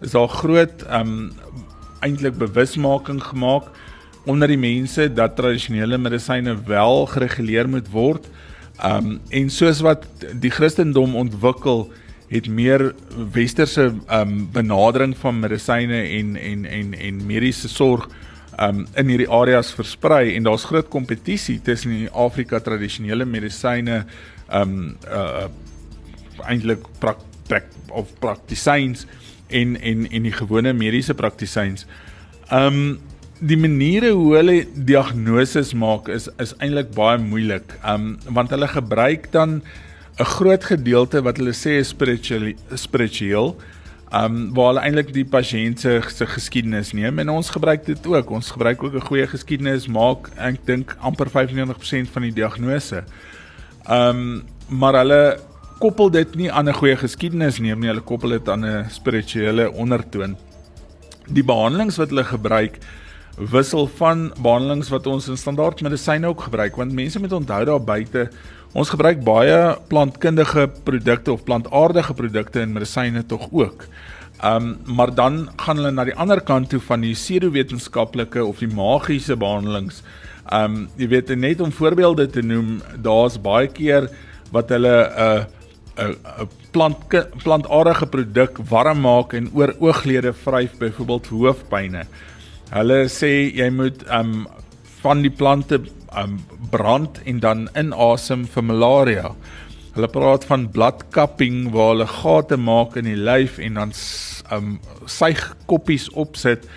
is 0.00 0.10
daar 0.10 0.28
groot 0.28 0.84
um 0.90 1.32
eintlik 2.00 2.38
bewusmaking 2.38 3.22
gemaak 3.22 3.64
onder 4.28 4.48
die 4.48 4.60
mense 4.60 5.08
dat 5.12 5.36
tradisionele 5.36 5.98
medisyne 5.98 6.54
wel 6.66 7.06
gereguleer 7.06 7.68
moet 7.68 7.88
word. 7.92 8.26
Um 8.84 9.18
en 9.28 9.50
soos 9.52 9.82
wat 9.84 10.06
die 10.40 10.52
Christendom 10.52 11.16
ontwikkel, 11.16 11.88
het 12.30 12.46
meer 12.48 12.92
westerse 13.34 13.90
um 14.12 14.34
benadering 14.52 15.16
van 15.18 15.40
medisyne 15.40 16.02
en 16.18 16.36
en 16.36 16.64
en 16.64 16.94
en 16.94 17.24
mediese 17.26 17.68
sorg 17.68 18.06
um 18.60 18.84
in 18.94 19.10
hierdie 19.10 19.28
areas 19.28 19.72
versprei 19.74 20.36
en 20.36 20.46
daar's 20.46 20.68
groot 20.68 20.88
kompetisie 20.88 21.58
tussen 21.64 21.96
die 21.96 22.10
Afrika 22.12 22.60
tradisionele 22.60 23.26
medisyne 23.26 24.04
um 24.54 24.96
uh 25.08 25.48
eintlik 26.48 26.86
praktik 27.00 27.66
of 27.92 28.08
praktisyns 28.22 29.04
en 29.48 29.74
en 29.76 30.06
en 30.08 30.22
die 30.24 30.32
gewone 30.32 30.72
mediese 30.72 31.14
praktisyns. 31.14 31.86
Um 32.48 33.00
die 33.40 33.56
maniere 33.56 34.10
hoe 34.12 34.34
hulle 34.36 34.56
diagnose 34.74 35.62
maak 35.76 36.10
is 36.12 36.28
is 36.42 36.52
eintlik 36.60 36.92
baie 36.96 37.18
moeilik. 37.20 37.72
Um 37.88 38.18
want 38.28 38.52
hulle 38.52 38.68
gebruik 38.68 39.30
dan 39.32 39.62
'n 40.18 40.30
groot 40.36 40.64
gedeelte 40.64 41.22
wat 41.22 41.38
hulle 41.38 41.54
sê 41.56 41.80
is 41.80 41.88
spiritueel 41.88 42.52
spiritueel. 42.74 43.56
Um 44.12 44.52
waar 44.54 44.74
hulle 44.74 44.84
eintlik 44.84 45.12
die 45.14 45.24
pasiënt 45.24 45.80
se 45.80 46.02
se 46.08 46.26
geskiedenis 46.26 46.92
neem 46.92 47.18
en 47.18 47.28
ons 47.28 47.50
gebruik 47.50 47.86
dit 47.86 48.06
ook. 48.06 48.30
Ons 48.30 48.50
gebruik 48.50 48.82
ook 48.82 48.94
'n 48.94 49.08
goeie 49.08 49.26
geskiedenis 49.26 49.88
maak 49.88 50.30
ek 50.36 50.66
dink 50.66 50.96
amper 51.00 51.30
95% 51.30 52.10
van 52.10 52.22
die 52.22 52.32
diagnose. 52.32 53.04
Um 53.88 54.42
maar 54.68 54.94
hulle 54.94 55.40
koppel 55.78 56.10
dit 56.10 56.34
nie 56.34 56.52
aan 56.52 56.68
'n 56.68 56.74
goeie 56.74 56.96
geskiedenis 56.96 57.58
neem 57.58 57.80
nie, 57.80 57.88
hulle 57.88 58.04
koppel 58.04 58.30
dit 58.30 58.48
aan 58.48 58.64
'n 58.64 58.90
spirituele 58.90 59.72
ondertoon. 59.72 60.36
Die 61.28 61.44
behandelings 61.44 61.96
wat 61.96 62.08
hulle 62.08 62.24
gebruik 62.24 62.78
wissel 63.40 63.86
van 63.96 64.28
behandelings 64.36 64.90
wat 64.92 65.06
ons 65.08 65.28
in 65.32 65.38
standaard 65.40 65.80
medisyne 65.82 66.28
ook 66.28 66.48
gebruik 66.48 66.76
want 66.76 66.92
mense 66.92 67.20
moet 67.20 67.32
onthou 67.32 67.64
daar 67.64 67.80
buite 67.80 68.28
ons 68.76 68.90
gebruik 68.92 69.22
baie 69.24 69.58
plantkundige 69.88 70.68
produkte 70.84 71.32
of 71.32 71.44
plantaardige 71.44 72.14
produkte 72.14 72.60
in 72.60 72.74
medisyne 72.76 73.24
tog 73.26 73.48
ook. 73.50 73.86
Um 74.44 74.76
maar 74.86 75.14
dan 75.14 75.48
gaan 75.56 75.80
hulle 75.80 75.90
na 75.90 76.04
die 76.04 76.16
ander 76.16 76.40
kant 76.40 76.70
toe 76.70 76.80
van 76.80 77.02
die 77.02 77.16
pseudowetenskaplike 77.16 78.44
of 78.44 78.60
die 78.62 78.70
magiese 78.70 79.36
behandelings. 79.36 80.02
Um 80.52 80.88
jy 81.00 81.08
weet 81.08 81.34
net 81.36 81.60
om 81.60 81.72
voorbeelde 81.72 82.28
te 82.30 82.42
noem, 82.42 82.78
daar's 82.96 83.40
baie 83.40 83.68
keer 83.68 84.08
wat 84.52 84.70
hulle 84.70 84.94
'n 84.94 85.12
uh, 85.26 85.44
'n 86.06 86.14
'n 86.44 86.48
plant 86.70 86.96
plantaardige 87.42 88.06
produk 88.06 88.58
warm 88.68 89.00
maak 89.00 89.32
en 89.34 89.50
oor 89.52 89.74
ooglede 89.80 90.32
vryf 90.32 90.78
byvoorbeeld 90.78 91.26
hoofpynne. 91.26 92.04
Hulle 92.70 93.08
sê 93.10 93.50
jy 93.50 93.66
moet 93.74 94.04
um 94.14 94.44
van 95.00 95.24
die 95.24 95.32
plante 95.32 95.80
um 96.18 96.36
brand 96.70 97.18
en 97.26 97.40
dan 97.42 97.66
inasem 97.78 98.44
vir 98.46 98.66
malaria. 98.66 99.32
Hulle 99.96 100.10
praat 100.12 100.46
van 100.46 100.68
bladkapping 100.70 101.72
waar 101.74 101.94
hulle 101.94 102.06
gate 102.06 102.58
maak 102.60 102.94
in 103.00 103.08
die 103.10 103.18
lyf 103.18 103.58
en 103.58 103.80
dan 103.80 103.94
um 104.54 104.78
suig 105.10 105.42
koppies 105.66 106.06
opsit 106.14 106.68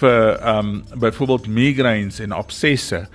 vir 0.00 0.36
um 0.56 0.80
byvoorbeeld 1.00 1.48
migraines 1.48 2.20
en 2.20 2.36
absesse. 2.36 3.06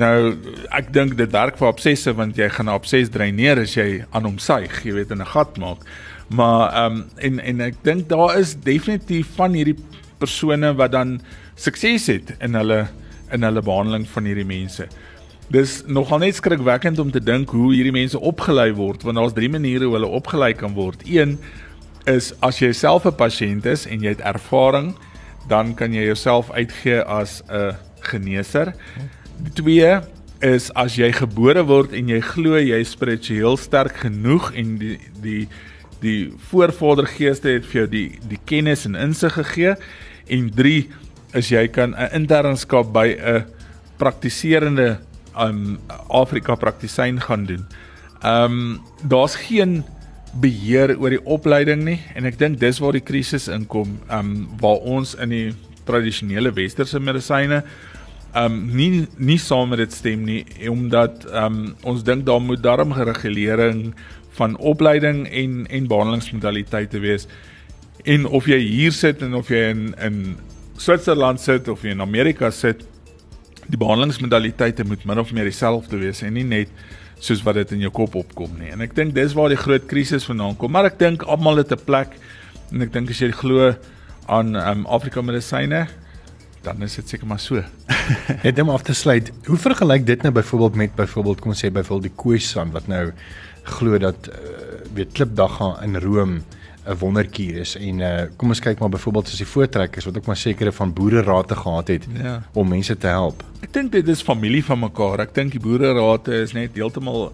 Nou 0.00 0.36
ek 0.76 0.92
dink 0.96 1.16
dit 1.20 1.32
werk 1.32 1.60
vir 1.60 1.68
absesse 1.68 2.12
want 2.16 2.40
jy 2.40 2.48
gaan 2.52 2.68
'n 2.68 2.76
abses 2.78 3.12
dreineer 3.12 3.60
as 3.60 3.76
jy 3.76 4.04
aan 4.12 4.24
hom 4.24 4.38
suig, 4.38 4.84
jy 4.84 4.92
weet 4.92 5.10
in 5.10 5.20
'n 5.20 5.32
gat 5.32 5.58
maak. 5.58 5.84
Maar 6.28 6.72
ehm 6.72 6.92
um, 6.92 7.04
en 7.16 7.40
en 7.40 7.60
ek 7.60 7.84
dink 7.84 8.08
daar 8.08 8.38
is 8.38 8.56
definitief 8.56 9.36
van 9.36 9.52
hierdie 9.52 9.76
persone 10.18 10.74
wat 10.74 10.92
dan 10.92 11.20
sukses 11.56 12.06
het 12.12 12.36
in 12.40 12.54
hulle 12.54 12.86
in 13.34 13.42
hulle 13.42 13.62
behandeling 13.62 14.06
van 14.06 14.28
hierdie 14.28 14.46
mense. 14.46 14.86
Dis 15.50 15.80
nogal 15.86 16.20
net 16.22 16.38
skrikwekkend 16.38 16.98
om 17.02 17.10
te 17.10 17.22
dink 17.22 17.50
hoe 17.54 17.72
hierdie 17.74 17.94
mense 17.94 18.18
opgelei 18.18 18.70
word 18.74 19.02
want 19.06 19.18
daar's 19.18 19.34
drie 19.34 19.50
maniere 19.50 19.88
hoe 19.88 19.96
hulle 19.98 20.10
opgelei 20.18 20.52
kan 20.54 20.76
word. 20.78 21.02
Een 21.06 21.38
is 22.06 22.32
as 22.46 22.60
jy 22.62 22.72
self 22.72 23.06
'n 23.06 23.18
pasiënt 23.18 23.66
is 23.66 23.86
en 23.86 24.02
jy 24.02 24.14
het 24.14 24.22
ervaring, 24.22 24.94
dan 25.48 25.74
kan 25.74 25.92
jy 25.92 26.06
jouself 26.06 26.50
uitgee 26.50 27.02
as 27.02 27.42
'n 27.48 27.74
geneeser. 28.00 28.74
Die 29.42 29.52
twee 29.52 30.00
is 30.40 30.70
as 30.74 30.96
jy 30.96 31.12
gebore 31.12 31.64
word 31.64 31.92
en 31.92 32.08
jy 32.08 32.20
glo 32.20 32.58
jy 32.58 32.80
is 32.80 32.90
spiritueel 32.90 33.56
sterk 33.56 33.96
genoeg 34.04 34.52
en 34.54 34.78
die 34.78 34.98
die 35.22 35.48
die 36.00 36.32
voorvadergeeste 36.50 37.48
het 37.48 37.64
vir 37.64 37.80
jou 37.80 37.86
die 37.88 38.18
die 38.28 38.40
kennis 38.44 38.84
en 38.84 38.94
insig 38.94 39.32
gegee 39.32 39.76
en 40.28 40.50
3 40.50 40.88
is 41.36 41.50
jy 41.52 41.66
kan 41.68 41.94
'n 41.94 42.10
internskap 42.12 42.92
by 42.92 43.08
'n 43.16 43.44
praktiserende 43.98 44.98
um 45.36 45.78
Afrika 46.08 46.54
praktisyn 46.54 47.20
gaan 47.20 47.44
doen. 47.46 47.66
Um 48.24 48.80
daar's 49.02 49.36
geen 49.36 49.84
beheer 50.40 50.96
oor 50.98 51.10
die 51.10 51.24
opleiding 51.24 51.84
nie 51.84 52.00
en 52.14 52.24
ek 52.28 52.38
dink 52.38 52.60
dis 52.60 52.80
waar 52.82 52.96
die 52.96 53.04
krisis 53.04 53.48
inkom 53.48 53.98
um 54.12 54.48
waar 54.60 54.82
ons 54.84 55.14
in 55.14 55.32
die 55.32 55.54
tradisionele 55.88 56.52
westerse 56.52 57.00
medisyne 57.00 57.62
um 58.36 58.58
nie 58.76 59.06
nie 59.16 59.38
saam 59.40 59.70
met 59.72 59.78
dit 59.78 59.92
stem 59.92 60.24
nie 60.28 60.44
omdat 60.68 61.24
um 61.32 61.76
ons 61.84 62.04
dink 62.04 62.26
daar 62.26 62.40
moet 62.40 62.62
darm 62.62 62.92
geregulering 62.92 63.94
van 64.36 64.56
opleiding 64.56 65.24
en 65.28 65.64
en 65.70 65.88
behandelingsmodaliteite 65.88 67.00
wees 67.00 67.28
en 68.04 68.26
of 68.26 68.46
jy 68.46 68.58
hier 68.60 68.92
sit 68.92 69.22
en 69.22 69.34
of 69.34 69.48
jy 69.48 69.70
in 69.72 69.94
in 70.04 70.20
Switserland 70.78 71.40
sit 71.40 71.68
of 71.68 71.84
in 71.84 72.00
Amerika 72.00 72.50
sit 72.50 72.84
die 73.66 73.78
behandelingsmodaliteite 73.80 74.84
moet 74.86 75.04
min 75.04 75.18
of 75.18 75.32
meer 75.32 75.48
dieselfde 75.48 75.98
wees 75.98 76.22
en 76.22 76.34
nie 76.34 76.46
net 76.46 76.68
soos 77.18 77.42
wat 77.46 77.56
dit 77.56 77.76
in 77.76 77.86
jou 77.86 77.90
kop 77.90 78.14
opkom 78.14 78.58
nie 78.60 78.70
en 78.74 78.84
ek 78.84 78.94
dink 78.94 79.14
dis 79.16 79.34
waar 79.34 79.52
die 79.52 79.60
groot 79.60 79.86
krisis 79.90 80.26
vandaan 80.28 80.56
kom 80.60 80.72
maar 80.72 80.90
ek 80.90 80.98
dink 81.00 81.24
almal 81.26 81.62
het 81.62 81.72
'n 81.72 81.84
plek 81.84 82.18
en 82.72 82.82
ek 82.82 82.92
dink 82.92 83.10
as 83.10 83.20
jy 83.20 83.30
glo 83.32 83.74
aan 84.28 84.56
um, 84.56 84.86
Afrika 84.86 85.22
medisyne 85.22 85.86
dan 86.66 86.82
is 86.82 86.96
dit 86.98 87.08
seker 87.08 87.28
maar 87.30 87.38
so. 87.38 87.62
Net 88.44 88.58
om 88.58 88.72
af 88.74 88.82
te 88.82 88.94
sluit, 88.94 89.30
hoe 89.46 89.58
vergelyk 89.60 90.06
dit 90.06 90.22
nou 90.26 90.32
byvoorbeeld 90.34 90.74
met 90.80 90.94
byvoorbeeld 90.98 91.40
kom 91.42 91.54
ons 91.54 91.62
sê 91.62 91.70
byvoorbeeld 91.70 92.10
die 92.10 92.22
Khoisan 92.22 92.72
wat 92.74 92.88
nou 92.90 93.04
glo 93.76 93.98
dat 94.02 94.30
uh, 94.30 94.34
weet 94.94 95.14
klipdag 95.14 95.58
gaan 95.60 95.76
in 95.86 96.00
Rome 96.02 96.40
'n 96.86 96.98
wonderkuur 96.98 97.56
is 97.60 97.74
en 97.76 97.98
uh, 98.00 98.22
kom 98.36 98.54
ons 98.54 98.60
kyk 98.62 98.78
maar 98.78 98.92
byvoorbeeld 98.94 99.28
soos 99.28 99.42
die 99.42 99.48
voortrekkers 99.50 100.04
wat 100.04 100.16
ook 100.16 100.26
maar 100.26 100.36
sekere 100.36 100.72
van 100.72 100.92
boererate 100.92 101.56
gehad 101.56 101.88
het 101.88 102.06
ja. 102.22 102.42
om 102.52 102.68
mense 102.68 102.96
te 102.96 103.06
help. 103.06 103.42
Ek 103.60 103.72
dink 103.72 103.92
dit 103.92 104.08
is 104.08 104.22
familie 104.22 104.64
van 104.64 104.78
mekaar. 104.78 105.20
Ek 105.26 105.34
dink 105.34 105.52
die 105.52 105.62
boererate 105.62 106.42
is 106.44 106.54
net 106.54 106.78
heeltemal 106.78 107.32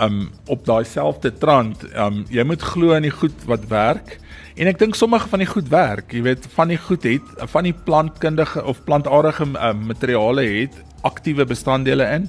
um 0.00 0.30
op 0.46 0.64
daai 0.66 0.84
selfde 0.84 1.32
trant. 1.38 1.84
Um 1.94 2.24
jy 2.30 2.44
moet 2.46 2.62
glo 2.62 2.96
in 2.98 3.06
die 3.06 3.14
goed 3.14 3.46
wat 3.46 3.68
werk. 3.70 4.18
En 4.60 4.66
ek 4.66 4.78
dink 4.78 4.98
sommige 4.98 5.28
van 5.30 5.40
die 5.40 5.48
goed 5.48 5.68
werk, 5.72 6.12
jy 6.12 6.20
weet, 6.26 6.46
van 6.52 6.68
die 6.68 6.78
goed 6.78 7.06
het 7.06 7.28
van 7.48 7.64
die 7.64 7.76
plantkundige 7.86 8.64
of 8.68 8.82
plantaardige 8.84 9.46
uh, 9.54 9.70
materiale 9.72 10.44
het 10.44 10.74
aktiewe 11.06 11.46
bestanddele 11.48 12.04
in 12.18 12.26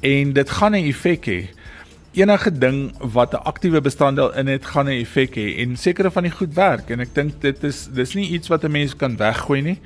en 0.00 0.32
dit 0.32 0.50
gaan 0.50 0.74
'n 0.74 0.88
effek 0.88 1.26
hê. 1.26 1.40
Enige 2.12 2.50
ding 2.50 2.92
wat 2.98 3.32
'n 3.32 3.44
aktiewe 3.46 3.80
bestanddeel 3.80 4.34
in 4.34 4.46
het, 4.46 4.66
gaan 4.66 4.86
'n 4.86 5.00
effek 5.00 5.34
hê 5.34 5.58
en 5.62 5.76
sekere 5.76 6.10
van 6.10 6.22
die 6.22 6.32
goed 6.32 6.54
werk 6.54 6.90
en 6.90 7.00
ek 7.00 7.14
dink 7.14 7.40
dit 7.40 7.64
is 7.64 7.88
dis 7.92 8.14
nie 8.14 8.28
iets 8.28 8.48
wat 8.48 8.64
'n 8.64 8.70
mens 8.70 8.96
kan 8.96 9.16
weggooi 9.16 9.62
nie. 9.62 9.78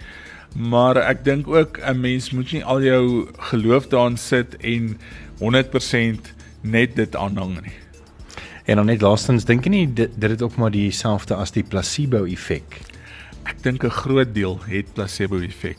Maar 0.56 0.96
ek 0.96 1.24
dink 1.24 1.48
ook 1.48 1.78
'n 1.78 2.00
mens 2.00 2.30
moet 2.30 2.52
nie 2.52 2.64
al 2.64 2.82
jou 2.82 3.28
geloof 3.36 3.88
daarin 3.88 4.16
sit 4.16 4.56
en 4.56 4.98
100% 5.38 6.32
net 6.60 6.96
dit 6.96 7.16
aanhang 7.16 7.60
nie. 7.60 7.72
En 8.64 8.76
dan 8.76 8.86
net 8.86 9.00
laastens 9.00 9.44
dink 9.44 9.64
jy 9.64 9.70
nie 9.70 9.92
dit 9.92 10.10
dit 10.14 10.30
het 10.30 10.42
ook 10.42 10.56
maar 10.56 10.70
dieselfde 10.70 11.34
as 11.34 11.50
die 11.50 11.64
placebo 11.64 12.24
effek. 12.24 12.80
Ek 13.44 13.62
dink 13.62 13.84
'n 13.84 13.90
groot 13.90 14.34
deel 14.34 14.58
het 14.66 14.92
placebo 14.92 15.40
effek. 15.40 15.78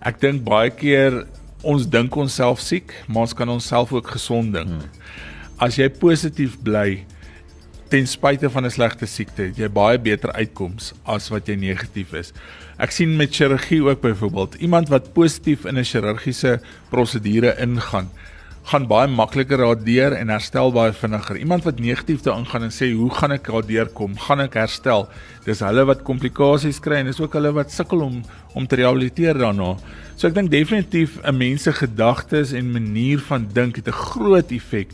Ek 0.00 0.20
dink 0.20 0.44
baie 0.44 0.70
keer 0.70 1.26
ons 1.62 1.88
dink 1.88 2.16
ons 2.16 2.34
self 2.34 2.60
siek, 2.60 2.94
maar 3.08 3.22
ons 3.22 3.34
kan 3.34 3.48
onsself 3.48 3.92
ook 3.92 4.06
gesond 4.06 4.52
dink. 4.52 4.68
Hmm. 4.68 4.88
As 5.60 5.76
jy 5.76 5.90
positief 5.92 6.54
bly 6.64 7.02
ten 7.92 8.06
spyte 8.08 8.48
van 8.48 8.64
'n 8.64 8.72
slegte 8.72 9.04
siekte, 9.04 9.52
jy 9.52 9.68
baie 9.68 9.98
beter 9.98 10.32
uitkoms 10.32 10.94
as 11.04 11.28
wat 11.28 11.48
jy 11.48 11.56
negatief 11.56 12.14
is. 12.16 12.32
Ek 12.78 12.90
sien 12.90 13.12
met 13.16 13.34
chirurgie 13.34 13.82
ook 13.84 14.00
byvoorbeeld, 14.00 14.54
iemand 14.64 14.88
wat 14.88 15.12
positief 15.12 15.66
in 15.66 15.76
'n 15.76 15.84
chirurgiese 15.84 16.60
prosedure 16.88 17.52
ingaan, 17.60 18.08
gaan 18.64 18.86
baie 18.86 19.08
makliker 19.08 19.58
daardeur 19.58 20.12
en 20.12 20.28
herstel 20.28 20.72
baie 20.72 20.92
vinniger. 20.92 21.36
Iemand 21.36 21.64
wat 21.64 21.78
negatief 21.78 22.22
daarin 22.22 22.46
gaan 22.46 22.62
en 22.62 22.72
sê 22.72 22.94
hoe 22.94 23.10
gaan 23.10 23.32
ek 23.32 23.44
daardeur 23.44 23.88
kom? 23.92 24.16
Gaan 24.16 24.40
ek 24.40 24.54
herstel? 24.54 25.08
Dis 25.44 25.60
hulle 25.60 25.84
wat 25.84 26.02
komplikasies 26.02 26.80
kry 26.80 27.00
en 27.00 27.06
dis 27.06 27.20
ook 27.20 27.32
hulle 27.34 27.52
wat 27.52 27.70
sukkel 27.70 28.00
om 28.00 28.22
om 28.54 28.66
te 28.66 28.76
rehabiliteer 28.76 29.34
daarna. 29.34 29.76
So 30.16 30.26
ek 30.26 30.34
dink 30.34 30.50
definitief 30.50 31.18
'n 31.22 31.36
mens 31.36 31.62
se 31.62 31.72
gedagtes 31.72 32.52
en 32.52 32.72
manier 32.72 33.18
van 33.18 33.46
dink 33.52 33.76
het 33.76 33.88
'n 33.88 33.92
groot 33.92 34.50
effek 34.52 34.88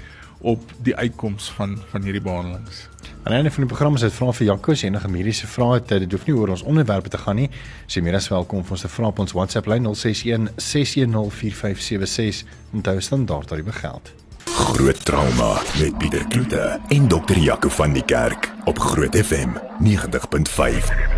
op 0.46 0.72
die 0.86 0.94
uitkoms 0.96 1.50
van 1.56 1.78
van 1.90 2.02
hierdie 2.06 2.22
behandelings. 2.22 2.86
Aan 3.26 3.32
die 3.32 3.38
einde 3.40 3.50
van 3.50 3.64
die 3.64 3.70
program 3.72 3.94
is 3.98 4.04
dit 4.06 4.14
vra 4.14 4.30
vir 4.38 4.46
Jaco 4.46 4.72
as 4.72 4.84
enige 4.86 5.08
mediese 5.10 5.48
vrae 5.50 5.80
het. 5.80 5.88
Dit 6.04 6.12
hoef 6.14 6.26
nie 6.28 6.36
oor 6.36 6.52
ons 6.54 6.62
onderwerpe 6.62 7.10
te 7.10 7.18
gaan 7.18 7.40
nie. 7.42 7.48
Sy 7.90 8.02
meer 8.06 8.18
as 8.20 8.30
welkom 8.30 8.62
om 8.62 8.70
ons 8.76 8.86
te 8.86 8.90
vra 8.92 9.10
op 9.10 9.18
ons 9.24 9.34
WhatsApp 9.34 9.66
lyn 9.72 9.88
061 9.90 10.52
610 10.62 11.34
4576 11.40 12.46
en 12.72 12.86
daar 12.86 13.02
staan 13.02 13.26
daar 13.26 13.48
dat 13.50 13.58
dit 13.58 13.66
begeld. 13.66 14.14
Groot 14.56 15.04
trauma 15.04 15.56
met 15.80 15.98
Pieter 15.98 16.26
Kloete 16.28 16.80
en 16.88 17.08
dokter 17.08 17.38
Jaco 17.38 17.68
van 17.68 17.92
die 17.92 18.04
Kerk 18.04 18.52
op 18.64 18.78
Groot 18.78 19.16
FM 19.16 19.58
90.5. 19.82 21.15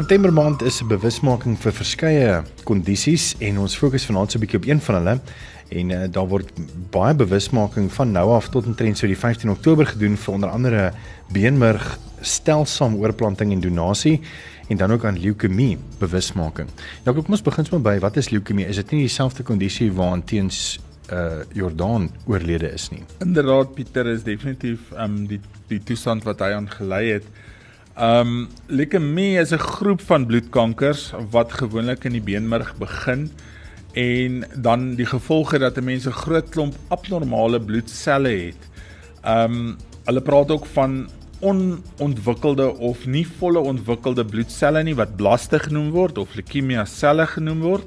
September 0.00 0.32
maand 0.32 0.62
is 0.62 0.80
'n 0.80 0.88
bewusmaking 0.88 1.58
vir 1.60 1.72
verskeie 1.72 2.42
kondisies 2.64 3.34
en 3.38 3.58
ons 3.58 3.76
fokus 3.76 4.06
vanaand 4.08 4.32
so 4.32 4.38
'n 4.38 4.40
bietjie 4.40 4.58
op 4.58 4.66
een 4.66 4.80
van 4.80 4.94
hulle 4.94 5.20
en 5.68 5.90
uh, 5.90 5.98
daar 6.08 6.28
word 6.28 6.48
baie 6.90 7.14
bewusmaking 7.14 7.92
van 7.92 8.12
nou 8.12 8.30
af 8.32 8.48
tot 8.48 8.66
omtrent 8.66 8.98
so 8.98 9.06
die 9.06 9.18
15 9.18 9.50
Oktober 9.50 9.86
gedoen 9.86 10.16
vir 10.16 10.34
onder 10.34 10.48
andere 10.48 10.92
beenmerg 11.32 11.98
stelsaam 12.20 12.94
oorplanting 12.96 13.52
en 13.52 13.60
donasie 13.60 14.20
en 14.68 14.76
dan 14.76 14.92
ook 14.92 15.04
aan 15.04 15.18
leukemie 15.18 15.78
bewusmaking. 15.98 16.68
Ja, 17.04 17.12
kom 17.12 17.24
ons 17.28 17.42
begin 17.42 17.64
sommer 17.64 17.92
by 17.92 18.00
wat 18.00 18.16
is 18.16 18.30
leukemie? 18.30 18.66
Is 18.66 18.76
dit 18.76 18.90
nie 18.90 19.00
dieselfde 19.00 19.42
kondisie 19.42 19.92
waaraan 19.92 20.24
teens 20.24 20.80
uh 21.12 21.44
Jordan 21.52 22.10
oorlede 22.24 22.72
is 22.72 22.88
nie? 22.88 23.02
Inderdaad 23.18 23.74
Pieter 23.74 24.06
is 24.06 24.22
definitief 24.22 24.80
um 24.96 25.26
die 25.26 25.40
die 25.68 25.82
toestand 25.82 26.24
wat 26.24 26.40
hy 26.40 26.54
aangelei 26.56 27.10
het. 27.12 27.24
Um 28.00 28.48
leukemie 28.72 29.36
is 29.36 29.52
'n 29.52 29.60
groep 29.60 30.00
van 30.00 30.24
bloedkankers 30.26 31.12
wat 31.30 31.52
gewoonlik 31.52 32.04
in 32.04 32.12
die 32.16 32.22
beenmerg 32.24 32.72
begin 32.78 33.30
en 33.92 34.44
dan 34.56 34.94
die 34.94 35.04
gevolge 35.04 35.58
dat 35.58 35.76
'n 35.76 35.84
mens 35.84 36.06
'n 36.06 36.16
groot 36.24 36.48
klomp 36.48 36.74
abnormale 36.88 37.60
bloedselle 37.60 38.28
het. 38.28 38.62
Um 39.24 39.76
hulle 40.04 40.20
praat 40.20 40.50
ook 40.50 40.66
van 40.66 41.08
onontwikkelde 41.40 42.78
of 42.78 43.06
nie 43.06 43.26
volle 43.26 43.58
ontwikkelde 43.58 44.24
bloedselle 44.24 44.82
nie 44.82 44.96
wat 44.96 45.16
blaste 45.16 45.58
genoem 45.58 45.90
word 45.90 46.18
of 46.18 46.34
leukemia 46.34 46.84
selle 46.84 47.26
genoem 47.26 47.60
word. 47.60 47.84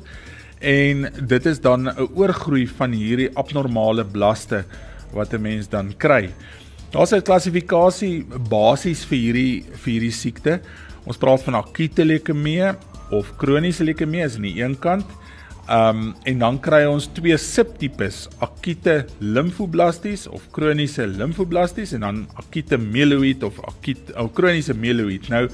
En 0.59 1.09
dit 1.27 1.45
is 1.45 1.59
dan 1.59 1.89
'n 1.89 2.09
oorgroei 2.13 2.67
van 2.67 2.91
hierdie 2.91 3.33
abnormale 3.33 4.05
blaste 4.05 4.65
wat 5.11 5.33
'n 5.33 5.41
mens 5.41 5.69
dan 5.69 5.93
kry. 5.97 6.29
Daar's 6.93 7.13
'n 7.13 7.21
klassifikasie 7.21 8.23
basies 8.49 9.03
vir 9.05 9.17
hierdie 9.17 9.63
vir 9.81 9.91
hierdie 9.93 10.11
siekte. 10.13 10.61
Ons 11.05 11.17
praat 11.17 11.43
van 11.43 11.55
akute 11.55 12.05
leukemie 12.05 12.75
of 13.11 13.37
kroniese 13.37 13.83
leukemie 13.83 14.23
is 14.23 14.35
aan 14.35 14.47
die 14.47 14.61
een 14.61 14.79
kant 14.79 15.05
Ehm 15.63 15.97
um, 15.97 16.15
en 16.27 16.39
dan 16.39 16.57
kry 16.59 16.81
ons 16.91 17.05
twee 17.15 17.37
subtipes, 17.39 18.25
akute 18.43 19.05
limfoblasties 19.23 20.25
of 20.27 20.49
kroniese 20.51 21.05
limfoblasties 21.07 21.93
en 21.95 22.03
dan 22.03 22.17
akute 22.35 22.75
mieloïd 22.77 23.45
of 23.47 23.61
akute 23.63 24.11
ou 24.19 24.27
kroniese 24.27 24.75
mieloïd. 24.75 25.29
Nou 25.31 25.45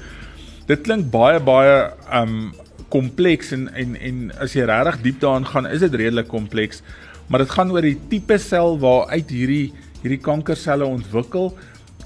dit 0.66 0.82
klink 0.82 1.12
baie 1.14 1.38
baie 1.38 1.76
ehm 2.10 2.34
um, 2.34 2.50
kompleks 2.90 3.52
en 3.54 3.68
en 3.70 3.94
en 3.94 4.18
as 4.42 4.58
jy 4.58 4.66
regtig 4.66 4.98
diep 5.04 5.20
daarin 5.22 5.46
gaan, 5.46 5.70
is 5.70 5.86
dit 5.86 5.94
redelik 5.94 6.26
kompleks, 6.26 6.82
maar 7.28 7.44
dit 7.44 7.54
gaan 7.54 7.70
oor 7.70 7.86
die 7.86 7.98
tipe 8.10 8.38
sel 8.42 8.80
waaruit 8.82 9.30
hierdie 9.30 9.70
hierdie 10.02 10.22
kankerselle 10.22 10.86
ontwikkel 10.86 11.52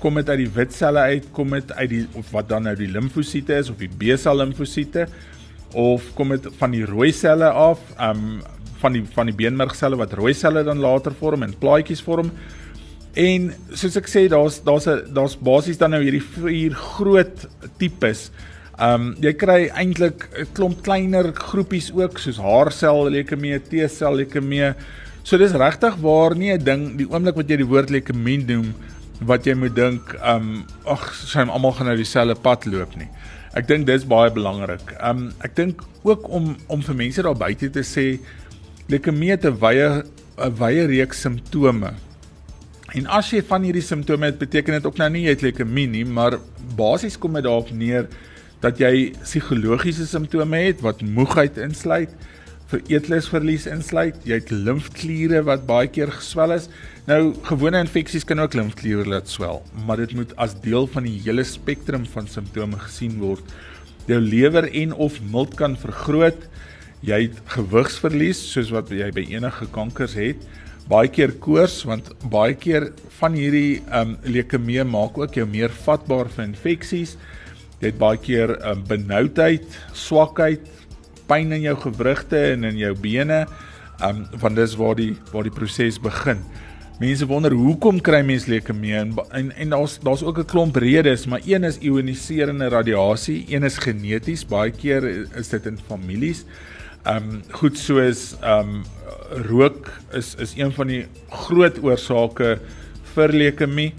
kom 0.03 0.19
dit 0.21 0.29
uit 0.29 0.43
die 0.43 0.51
wit 0.53 0.75
selle 0.75 1.01
uit, 1.01 1.31
kom 1.33 1.55
dit 1.57 1.71
uit 1.73 1.89
die 1.91 2.03
of 2.19 2.33
wat 2.35 2.49
dan 2.51 2.67
nou 2.69 2.75
die 2.77 2.91
limfosiete 2.91 3.57
is 3.57 3.71
of 3.73 3.79
die 3.81 3.89
B-sel 3.89 4.37
limfosiete 4.37 5.07
of 5.75 6.11
kom 6.19 6.35
dit 6.35 6.49
van 6.59 6.75
die 6.75 6.85
rooi 6.87 7.11
selle 7.13 7.49
af, 7.51 7.81
um, 7.99 8.43
van 8.83 8.95
die 8.95 9.05
van 9.15 9.31
die 9.31 9.37
beenmergselle 9.37 9.99
wat 9.99 10.13
rooi 10.19 10.35
selle 10.37 10.65
dan 10.67 10.83
later 10.83 11.15
vorm 11.19 11.47
en 11.47 11.57
plaatjies 11.59 12.05
vorm. 12.05 12.31
En 13.15 13.53
soos 13.73 13.97
ek 13.99 14.11
sê, 14.11 14.27
daar's 14.31 14.61
daar's 14.67 14.87
'n 14.87 15.15
daar's 15.15 15.37
basies 15.37 15.79
dan 15.79 15.91
nou 15.91 16.03
hierdie 16.03 16.23
vier 16.23 16.75
groot 16.75 17.47
tipes. 17.79 18.31
Um, 18.79 19.15
jy 19.23 19.33
kry 19.33 19.71
eintlik 19.71 20.29
'n 20.35 20.53
klomp 20.53 20.83
kleiner 20.83 21.33
groepies 21.33 21.93
ook 21.95 22.19
soos 22.19 22.39
haarsel 22.39 23.11
leukemie, 23.11 23.59
T-sel 23.59 24.17
leukemie. 24.17 24.75
So 25.25 25.39
dis 25.41 25.55
regtig 25.57 25.95
waar 26.05 26.35
nie 26.37 26.53
'n 26.53 26.65
ding 26.65 26.83
die 26.99 27.07
oomblik 27.09 27.35
wat 27.35 27.49
jy 27.49 27.57
die 27.57 27.71
woord 27.73 27.89
leukemie 27.89 28.45
noem 28.45 28.75
wat 29.25 29.47
jy 29.47 29.55
moet 29.55 29.75
dink, 29.75 30.13
ehm 30.21 30.37
um, 30.37 30.65
ag, 30.85 31.15
sy 31.15 31.39
almal 31.41 31.73
gaan 31.73 31.87
nou 31.87 31.97
dieselfde 31.97 32.35
pad 32.35 32.67
loop 32.67 32.97
nie. 32.97 33.09
Ek 33.57 33.67
dink 33.67 33.87
dis 33.87 34.05
baie 34.05 34.31
belangrik. 34.31 34.83
Um 35.01 35.33
ek 35.41 35.57
dink 35.57 35.81
ook 36.03 36.29
om 36.29 36.57
om 36.69 36.83
vir 36.83 36.95
mense 36.95 37.23
daar 37.23 37.39
buite 37.39 37.71
te 37.71 37.81
sê 37.81 38.21
leukemie 38.93 39.31
het 39.31 39.47
'n 39.47 39.57
wye 39.63 40.05
'n 40.37 40.55
wye 40.61 40.87
reeks 40.87 41.21
simptome. 41.21 41.95
En 42.95 43.07
as 43.07 43.31
jy 43.31 43.43
van 43.43 43.63
hierdie 43.63 43.83
simptome 43.83 44.27
het, 44.27 44.39
beteken 44.39 44.75
dit 44.75 44.87
ook 44.87 44.99
nou 44.99 45.11
nie 45.11 45.25
jy 45.25 45.31
het 45.31 45.43
leukemie 45.43 45.89
nie, 45.89 46.05
maar 46.05 46.39
basies 46.77 47.17
kom 47.17 47.33
dit 47.33 47.45
daarop 47.45 47.71
neer 47.71 48.09
dat 48.61 48.79
jy 48.79 49.13
psigologiese 49.23 50.07
simptome 50.07 50.57
het 50.57 50.81
wat 50.81 51.03
moegheid 51.03 51.57
insluit, 51.57 52.11
vir 52.75 52.97
eetlesverlies 52.97 53.69
insluit, 53.71 54.17
jy 54.27 54.41
het 54.41 54.51
limfkliere 54.51 55.45
wat 55.47 55.67
baie 55.69 55.87
keer 55.91 56.11
geswel 56.11 56.57
is. 56.57 56.67
Nou 57.07 57.35
gewone 57.47 57.79
infeksies 57.85 58.27
kan 58.27 58.43
ook 58.43 58.57
limfkliere 58.59 59.05
laat 59.07 59.31
swel, 59.31 59.61
maar 59.87 60.01
dit 60.03 60.15
moet 60.19 60.33
as 60.43 60.57
deel 60.65 60.89
van 60.91 61.07
die 61.07 61.21
hele 61.23 61.45
spektrum 61.47 62.07
van 62.15 62.27
simptome 62.31 62.81
gesien 62.83 63.21
word. 63.21 63.47
Jou 64.11 64.19
lewer 64.21 64.67
en 64.67 64.95
of 65.07 65.21
milt 65.31 65.55
kan 65.59 65.79
vergroot. 65.79 66.49
Jy 67.05 67.21
het 67.29 67.39
gewigsverlies 67.55 68.41
soos 68.51 68.73
wat 68.75 68.91
jy 68.91 69.11
by 69.15 69.27
enige 69.37 69.69
kankers 69.73 70.17
het. 70.19 70.43
Baie 70.91 71.09
keer 71.13 71.37
koors 71.41 71.79
want 71.89 72.11
baie 72.33 72.57
keer 72.59 72.91
van 73.21 73.39
hierdie 73.39 73.85
ehm 73.85 74.17
um, 74.17 74.19
leukemie 74.27 74.83
maak 74.89 75.21
ook 75.21 75.39
jou 75.39 75.47
meer 75.49 75.73
vatbaar 75.87 76.33
vir 76.35 76.49
infeksies. 76.49 77.15
Jy 77.79 77.93
het 77.93 78.01
baie 78.03 78.19
keer 78.19 78.57
ehm 78.59 78.81
um, 78.81 78.89
benoudheid, 78.91 79.79
swakheid, 79.95 80.67
pyn 81.29 81.53
in 81.53 81.65
jou 81.65 81.77
gewrigte 81.87 82.39
en 82.53 82.65
in 82.65 82.79
jou 82.81 82.95
bene. 83.01 83.45
Um 84.05 84.25
want 84.41 84.57
dis 84.57 84.77
waar 84.77 84.97
die 84.99 85.15
waar 85.33 85.47
die 85.47 85.55
proses 85.55 86.01
begin. 86.03 86.43
Mense 87.01 87.27
wonder 87.27 87.53
hoekom 87.53 87.99
kry 88.07 88.21
mense 88.23 88.51
leukemie 88.51 88.95
en 88.95 89.15
en, 89.35 89.51
en 89.51 89.75
daar's 89.75 89.99
daar's 90.03 90.23
ook 90.23 90.39
'n 90.39 90.51
klomp 90.51 90.77
redes, 90.77 91.27
maar 91.27 91.41
een 91.45 91.65
is 91.65 91.79
ioniserende 91.79 92.69
radiasie, 92.69 93.45
een 93.49 93.65
is 93.65 93.79
geneties, 93.79 94.47
baie 94.47 94.71
keer 94.71 95.05
is 95.37 95.49
dit 95.49 95.67
in 95.67 95.79
families. 95.89 96.45
Um 97.07 97.43
goed 97.51 97.79
soos 97.79 98.37
um 98.43 98.85
rook 99.31 99.91
is 100.13 100.35
is 100.39 100.55
een 100.57 100.73
van 100.73 100.87
die 100.87 101.07
groot 101.31 101.83
oorsake 101.83 102.59
vir 103.15 103.29
leukemie. 103.33 103.93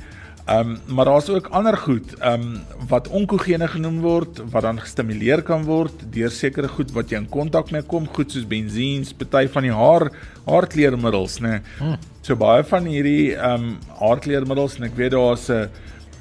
Ehm 0.46 0.76
um, 0.76 0.96
maar 0.96 1.06
daar's 1.06 1.30
ook 1.30 1.48
ander 1.48 1.78
goed 1.78 2.14
ehm 2.20 2.42
um, 2.42 2.58
wat 2.88 3.08
onkogene 3.08 3.68
genoem 3.68 4.00
word 4.02 4.42
wat 4.52 4.62
dan 4.62 4.80
gestimuleer 4.80 5.42
kan 5.42 5.64
word 5.66 6.04
deur 6.14 6.30
sekere 6.30 6.68
goed 6.68 6.92
wat 6.94 7.10
jy 7.10 7.18
in 7.18 7.30
kontak 7.30 7.72
mee 7.74 7.82
kom, 7.82 8.06
goed 8.08 8.32
soos 8.32 8.46
bensiens, 8.46 9.14
party 9.14 9.48
van 9.50 9.66
die 9.66 9.72
haar 9.74 10.12
haarkleermiddels, 10.46 11.40
né? 11.40 11.50
Nee. 11.50 11.62
Hmm. 11.80 11.96
So 12.22 12.38
baie 12.38 12.64
van 12.64 12.86
hierdie 12.86 13.34
ehm 13.34 13.64
um, 13.64 13.72
haarkleermiddels 14.04 14.78
en 14.78 14.86
ek 14.86 14.94
weet 15.02 15.16
daar's 15.16 15.50
'n 15.50 15.66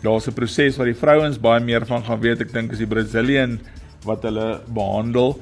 daar's 0.02 0.26
'n 0.28 0.32
proses 0.32 0.80
wat 0.80 0.86
die 0.86 1.00
vrouens 1.04 1.38
baie 1.38 1.60
meer 1.60 1.84
van 1.86 2.02
gaan 2.04 2.20
weet. 2.20 2.40
Ek 2.40 2.52
dink 2.52 2.72
is 2.72 2.78
die 2.78 2.88
Brazilian 2.88 3.60
wat 4.04 4.22
hulle 4.22 4.60
behandel 4.66 5.36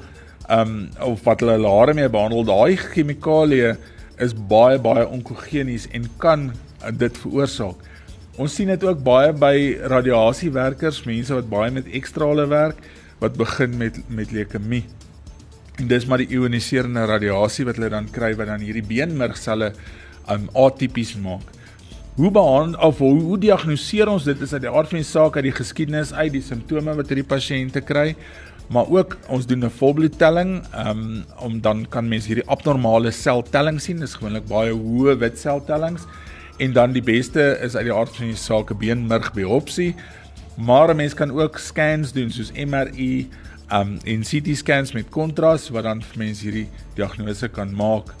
ehm 0.49 0.59
um, 0.59 0.89
of 0.99 1.23
wat 1.23 1.39
hulle 1.39 1.67
hare 1.67 1.93
mee 1.93 2.09
behandel. 2.09 2.43
Daai 2.43 2.75
chemikalieë 2.75 3.77
is 4.19 4.33
baie 4.33 4.77
baie 4.77 5.07
onkogenies 5.07 5.87
en 5.91 6.09
kan 6.17 6.51
dit 6.91 7.17
veroorsaak. 7.17 7.92
Ons 8.41 8.55
sien 8.57 8.65
dit 8.71 8.81
ook 8.81 9.01
baie 9.05 9.29
by 9.37 9.77
radiasiewerkers, 9.91 11.03
mense 11.05 11.35
wat 11.37 11.49
baie 11.51 11.69
met 11.73 11.89
ekstrale 11.93 12.47
werk 12.49 12.79
wat 13.21 13.35
begin 13.37 13.75
met 13.77 13.99
met 14.09 14.33
leukemie. 14.33 14.81
En 15.77 15.89
dis 15.91 16.07
maar 16.09 16.23
die 16.23 16.33
ioniserende 16.33 17.05
radiasie 17.09 17.65
wat 17.67 17.77
hulle 17.77 17.91
dan 17.93 18.09
kry 18.15 18.31
wat 18.39 18.49
dan 18.49 18.65
hierdie 18.65 18.85
beenmergselle 18.89 19.69
um, 20.33 20.49
atipies 20.57 21.13
maak. 21.21 21.45
Hoe 22.17 22.31
behandel 22.33 22.79
of 22.81 22.97
hoe, 23.05 23.13
hoe 23.21 23.37
diagnoseer 23.37 24.09
ons 24.09 24.25
dit 24.25 24.41
is 24.41 24.53
uit 24.57 24.65
die 24.65 24.73
aard 24.73 24.89
van 24.89 25.03
die 25.03 25.11
saak 25.11 25.37
uit 25.37 25.47
die 25.51 25.55
geskiedenis 25.61 26.13
uit 26.13 26.33
die 26.33 26.43
simptome 26.45 26.97
wat 26.97 27.13
hierdie 27.13 27.29
pasiënte 27.29 27.85
kry 27.85 28.15
maar 28.73 28.89
ook 28.89 29.17
ons 29.29 29.45
doen 29.45 29.65
'n 29.65 29.77
volbloedtelling 29.77 30.61
um, 30.73 31.23
om 31.37 31.61
dan 31.61 31.85
kan 31.85 32.09
mens 32.09 32.25
hierdie 32.25 32.49
abnormale 32.49 33.11
seltelling 33.11 33.81
sien 33.81 33.99
dis 33.99 34.15
gewoonlik 34.17 34.47
baie 34.49 34.73
hoë 34.73 35.19
wit 35.19 35.37
seltellings 35.37 36.07
en 36.57 36.73
dan 36.73 36.91
die 36.93 37.03
beste 37.03 37.57
is 37.61 37.75
uit 37.75 37.87
die 37.87 37.93
aard 37.93 38.15
van 38.15 38.29
die 38.31 38.37
saak 38.37 38.71
'n 38.71 38.77
beenmerg 38.77 39.33
biopsie. 39.33 39.95
Maar 40.57 40.89
'n 40.89 40.95
mens 40.95 41.13
kan 41.13 41.31
ook 41.31 41.57
scans 41.57 42.11
doen 42.11 42.31
soos 42.31 42.51
MRI 42.51 43.27
um 43.71 43.97
en 44.03 44.21
CT 44.21 44.57
scans 44.57 44.91
met 44.91 45.09
kontras 45.09 45.69
wat 45.69 45.83
dan 45.83 46.01
vir 46.01 46.17
mense 46.17 46.43
hierdie 46.43 46.69
diagnose 46.95 47.47
kan 47.47 47.75
maak. 47.75 48.13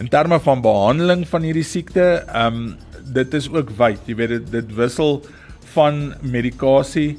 In 0.00 0.08
terme 0.08 0.40
van 0.40 0.60
behandeling 0.60 1.28
van 1.28 1.42
hierdie 1.42 1.66
siekte, 1.66 2.24
um 2.34 2.76
dit 3.12 3.34
is 3.34 3.50
ook 3.50 3.70
wyd. 3.70 3.98
Jy 4.06 4.14
weet 4.14 4.28
dit 4.28 4.50
dit 4.50 4.74
wissel 4.74 5.22
van 5.74 6.14
medikasie 6.20 7.18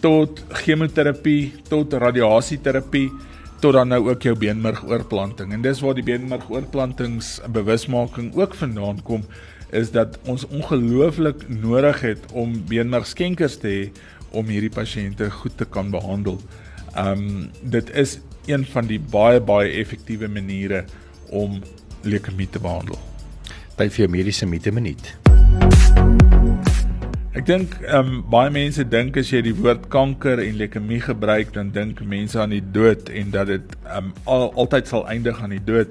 tot 0.00 0.44
chemoterapie 0.48 1.52
tot 1.68 1.92
radiasieterapie 1.92 3.10
tot 3.60 3.72
dan 3.72 3.88
nou 3.88 4.10
ook 4.10 4.22
jou 4.22 4.34
beenmergoorplanting. 4.36 5.52
En 5.52 5.62
dis 5.62 5.80
waar 5.80 5.94
die 5.94 6.04
beenmergoorplantings 6.04 7.40
bewusmaking 7.48 8.34
ook 8.36 8.54
vandaan 8.54 9.02
kom 9.02 9.24
is 9.74 9.90
dat 9.90 10.18
ons 10.30 10.46
ongelooflik 10.46 11.48
nodig 11.48 12.00
het 12.00 12.32
om 12.32 12.54
beenmergskenkers 12.68 13.58
te 13.62 13.72
hê 13.72 13.82
om 14.34 14.46
hierdie 14.50 14.72
pasiënte 14.72 15.30
goed 15.30 15.56
te 15.58 15.66
kan 15.66 15.90
behandel. 15.90 16.38
Um 16.98 17.50
dit 17.62 17.90
is 17.90 18.18
een 18.46 18.64
van 18.70 18.86
die 18.86 19.00
baie 19.00 19.40
baie 19.40 19.72
effektiewe 19.80 20.28
maniere 20.28 20.84
om 21.30 21.60
leukemie 22.02 22.48
te 22.50 22.62
behandel. 22.62 22.98
By 23.78 23.88
vir 23.90 24.10
mediese 24.10 24.46
mite 24.46 24.70
minuut. 24.70 25.14
Ek 27.34 27.46
dink 27.48 27.72
ehm 27.82 28.10
um, 28.12 28.18
baie 28.30 28.50
mense 28.54 28.84
dink 28.86 29.16
as 29.18 29.32
jy 29.34 29.40
die 29.42 29.56
woord 29.58 29.88
kanker 29.90 30.38
en 30.38 30.60
leukemie 30.60 31.00
gebruik 31.02 31.50
dan 31.56 31.72
dink 31.74 31.98
mense 32.06 32.38
aan 32.38 32.54
die 32.54 32.62
dood 32.62 33.10
en 33.10 33.32
dat 33.34 33.50
dit 33.50 33.74
ehm 33.88 34.12
um, 34.12 34.12
al, 34.30 34.52
altyd 34.54 34.92
sal 34.92 35.08
eindig 35.10 35.42
aan 35.42 35.56
die 35.56 35.64
dood. 35.64 35.90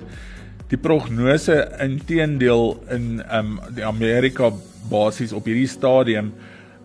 Die 0.71 0.79
prognose 0.79 1.57
inteendeel 1.83 2.77
in 2.93 3.21
um, 3.27 3.57
die 3.75 3.83
Amerika 3.85 4.51
basies 4.89 5.33
op 5.35 5.47
hierdie 5.49 5.67
stadium 5.67 6.31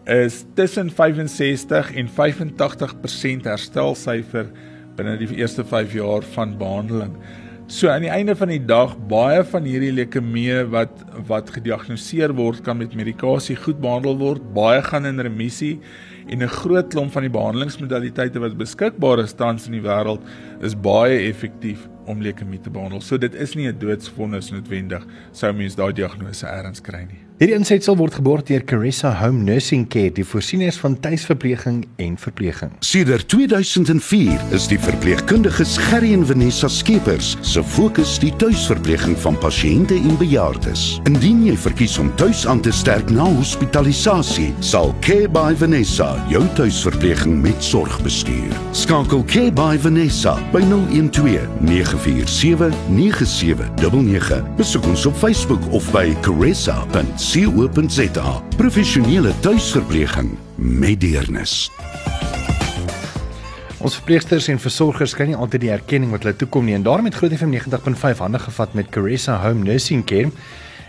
is 0.08 0.44
tussen 0.56 0.90
65 0.90 1.92
en 2.00 2.08
85% 2.08 3.46
herstelsyfer 3.46 4.48
binne 4.98 5.18
die 5.20 5.28
eerste 5.36 5.64
5 5.64 5.94
jaar 5.94 6.24
van 6.34 6.56
behandeling. 6.58 7.12
So 7.68 7.90
aan 7.92 8.02
die 8.02 8.10
einde 8.10 8.32
van 8.36 8.48
die 8.48 8.62
dag 8.64 8.94
baie 9.10 9.42
van 9.44 9.66
hierdie 9.68 9.92
leukemie 9.92 10.64
wat 10.72 11.04
wat 11.28 11.52
gediagnoseer 11.52 12.32
word 12.34 12.62
kan 12.64 12.80
met 12.80 12.96
medikasie 12.96 13.58
goed 13.60 13.82
behandel 13.84 14.16
word. 14.18 14.42
Baie 14.56 14.80
gaan 14.82 15.06
in 15.06 15.20
remissie 15.20 15.76
en 16.26 16.42
'n 16.42 16.48
groot 16.48 16.88
klomp 16.88 17.12
van 17.12 17.28
die 17.28 17.36
behandelingsmodaliteite 17.36 18.40
wat 18.40 18.56
beskikbaar 18.56 19.20
is 19.20 19.36
tans 19.36 19.66
in 19.66 19.76
die 19.76 19.84
wêreld 19.84 20.24
is 20.60 20.74
baie 20.74 21.28
effektief 21.28 21.86
om 22.08 22.22
leukemie 22.24 22.60
te 22.60 22.72
behandel. 22.72 23.00
So 23.04 23.18
dit 23.20 23.34
is 23.34 23.54
nie 23.54 23.68
'n 23.68 23.78
doodsvonnis 23.78 24.50
noodwendig 24.50 25.06
sou 25.32 25.52
mens 25.52 25.76
daai 25.76 25.92
diagnose 25.92 26.46
erns 26.46 26.80
kry 26.80 27.04
nie. 27.04 27.27
Hierdie 27.38 27.54
insetsel 27.54 27.94
word 27.94 28.16
geborg 28.18 28.48
deur 28.48 28.64
Caressa 28.66 29.12
Home 29.20 29.44
Nursing 29.46 29.84
Care, 29.86 30.10
die 30.10 30.24
voorsieners 30.26 30.74
van 30.82 30.96
tuisverpleging 30.98 31.84
en 32.02 32.16
verpleging. 32.18 32.72
Sedert 32.82 33.28
2004 33.30 34.56
is 34.56 34.64
die 34.66 34.78
verpleegkundiges 34.82 35.76
Gerry 35.84 36.10
en 36.16 36.24
Vanessa 36.26 36.66
Skeepers 36.66 37.36
se 37.46 37.62
fokus 37.62 38.16
die 38.18 38.32
tuisverpleging 38.42 39.14
van 39.22 39.38
pasiënte 39.38 39.94
en 39.94 40.18
bejaardes. 40.18 40.82
Indien 41.06 41.44
jy 41.46 41.54
verkies 41.62 41.94
om 42.02 42.10
tuis 42.18 42.42
aan 42.50 42.58
te 42.66 42.72
sterk 42.74 43.14
na 43.14 43.28
hospitalisasie, 43.36 44.48
sal 44.58 44.90
Care 45.06 45.30
by 45.30 45.54
Vanessa 45.62 46.10
jou 46.32 46.42
tuisverpleging 46.58 47.38
met 47.46 47.62
sorg 47.62 48.00
bestuur. 48.02 48.58
Skakel 48.74 49.22
Care 49.30 49.54
by 49.54 49.78
Vanessa 49.86 50.34
by 50.50 50.64
012 50.66 51.46
947 51.62 52.74
9799. 52.98 54.42
Besoek 54.58 54.90
ons 54.90 55.06
op 55.06 55.22
Facebook 55.22 55.70
of 55.70 55.86
by 55.94 56.10
caressa.com 56.26 57.27
co.za. 57.28 58.42
Professionele 58.56 59.32
tuisverpleging 59.40 60.30
met 60.56 61.00
deernis. 61.00 61.66
Ons 63.84 63.98
verpleegsters 63.98 64.48
en 64.48 64.60
versorgers 64.62 65.12
kry 65.12 65.26
nie 65.28 65.36
altyd 65.36 65.66
die 65.66 65.72
erkenning 65.74 66.14
wat 66.14 66.24
hulle 66.24 66.38
toekom 66.40 66.64
nie 66.64 66.78
en 66.78 66.86
daarom 66.86 67.04
het 67.10 67.18
Groot 67.20 67.34
FM 67.36 67.52
90.5 67.52 68.22
hande 68.24 68.40
gevat 68.46 68.72
met 68.78 68.88
Caressa 68.94 69.36
Home 69.42 69.66
Nursing 69.68 70.06
Care 70.08 70.32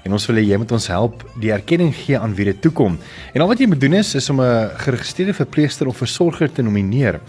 en 0.08 0.16
ons 0.16 0.30
wil 0.32 0.40
hê 0.40 0.46
jy 0.48 0.62
moet 0.64 0.72
ons 0.80 0.88
help 0.88 1.28
die 1.44 1.52
erkenning 1.52 1.92
gee 2.06 2.16
aan 2.16 2.38
wie 2.40 2.48
dit 2.54 2.64
toekom. 2.64 2.96
En 3.36 3.44
al 3.44 3.52
wat 3.52 3.60
jy 3.60 3.68
moet 3.68 3.84
doen 3.84 4.00
is 4.00 4.16
is 4.16 4.32
om 4.32 4.40
'n 4.40 4.72
geregistreerde 4.80 5.36
verpleegster 5.44 5.92
of 5.92 6.00
versorger 6.00 6.48
te 6.48 6.64
nomineer. 6.64 7.20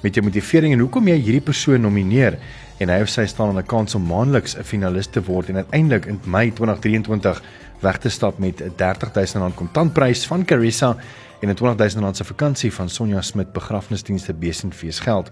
met 0.00 0.14
jou 0.14 0.24
motivering 0.24 0.72
en 0.72 0.80
hoekom 0.80 1.08
jy 1.08 1.20
hierdie 1.20 1.44
persoon 1.44 1.80
nomineer 1.84 2.38
en 2.80 2.88
hy 2.88 3.00
of 3.04 3.10
sy 3.12 3.26
staan 3.28 3.52
aan 3.52 3.58
'n 3.58 3.66
kans 3.66 3.94
om 3.94 4.06
maandeliks 4.06 4.56
'n 4.56 4.64
finalis 4.64 5.06
te 5.06 5.22
word 5.22 5.48
en 5.48 5.56
uiteindelik 5.56 6.06
in 6.06 6.20
Mei 6.24 6.50
2023 6.50 7.42
weg 7.80 7.98
te 7.98 8.08
stap 8.08 8.38
met 8.38 8.60
'n 8.60 8.72
R30000 8.76 9.54
kontantprys 9.54 10.26
van 10.26 10.44
Caressa 10.44 10.96
en 11.40 11.48
'n 11.48 11.54
R20000 11.54 12.16
se 12.16 12.24
vakansie 12.24 12.72
van 12.72 12.88
Sonja 12.88 13.20
Smit 13.20 13.52
begrafnisdienste 13.52 14.34
besenfees 14.34 15.00
geld. 15.00 15.30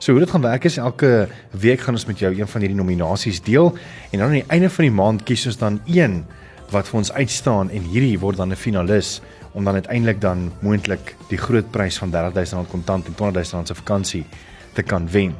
So 0.00 0.14
hoe 0.14 0.20
dit 0.22 0.30
gaan 0.32 0.40
werk 0.40 0.64
is 0.64 0.78
elke 0.80 1.28
week 1.60 1.82
gaan 1.84 1.92
ons 1.98 2.06
met 2.08 2.18
jou 2.18 2.30
een 2.32 2.48
van 2.48 2.62
hierdie 2.64 2.76
nominasies 2.78 3.42
deel 3.44 3.66
en 4.10 4.18
dan 4.18 4.30
aan 4.30 4.38
die 4.38 4.46
einde 4.48 4.70
van 4.72 4.86
die 4.86 4.94
maand 4.96 5.24
kies 5.28 5.42
ons 5.50 5.58
dan 5.60 5.76
een 5.84 6.22
wat 6.72 6.88
vir 6.88 6.98
ons 7.02 7.10
uitstaan 7.12 7.68
en 7.68 7.90
hierdie 7.92 8.16
word 8.22 8.40
dan 8.40 8.48
'n 8.48 8.56
finalis 8.56 9.20
om 9.52 9.64
dan 9.64 9.76
uiteindelik 9.76 10.20
dan 10.20 10.52
moontlik 10.62 11.14
die 11.28 11.36
groot 11.36 11.70
prys 11.70 11.98
van 11.98 12.08
R30000 12.08 12.70
kontant 12.70 13.06
en 13.06 13.12
R20000 13.12 13.68
se 13.68 13.74
vakansie 13.74 14.24
te 14.72 14.82
kan 14.82 15.10
wen. 15.10 15.34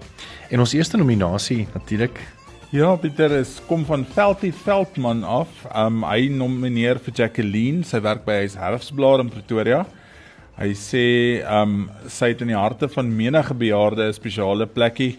En 0.51 0.61
ons 0.61 0.73
eerste 0.73 0.97
nominasie 0.97 1.67
natuurlik 1.73 2.21
Ja, 2.71 2.97
Pieter 2.97 3.31
is 3.31 3.61
kom 3.67 3.85
van 3.85 4.05
Veltie 4.05 4.53
Veldman 4.55 5.25
af. 5.25 5.49
Um 5.75 6.05
hy 6.05 6.29
nomineer 6.29 6.99
vir 6.99 7.15
Jacqueline, 7.15 7.83
sy 7.83 8.01
werk 8.01 8.25
by 8.25 8.33
huis 8.33 8.55
Herfsblaar 8.55 9.21
in 9.21 9.29
Pretoria. 9.29 9.87
Hy 10.61 10.75
sê 10.77 11.05
ehm 11.41 11.71
um, 11.71 11.85
sy 12.05 12.35
het 12.35 12.43
in 12.45 12.51
die 12.53 12.59
harte 12.59 12.85
van 12.93 13.09
menige 13.17 13.55
bejaarde 13.57 14.11
'n 14.11 14.13
spesiale 14.13 14.67
plekkie 14.67 15.15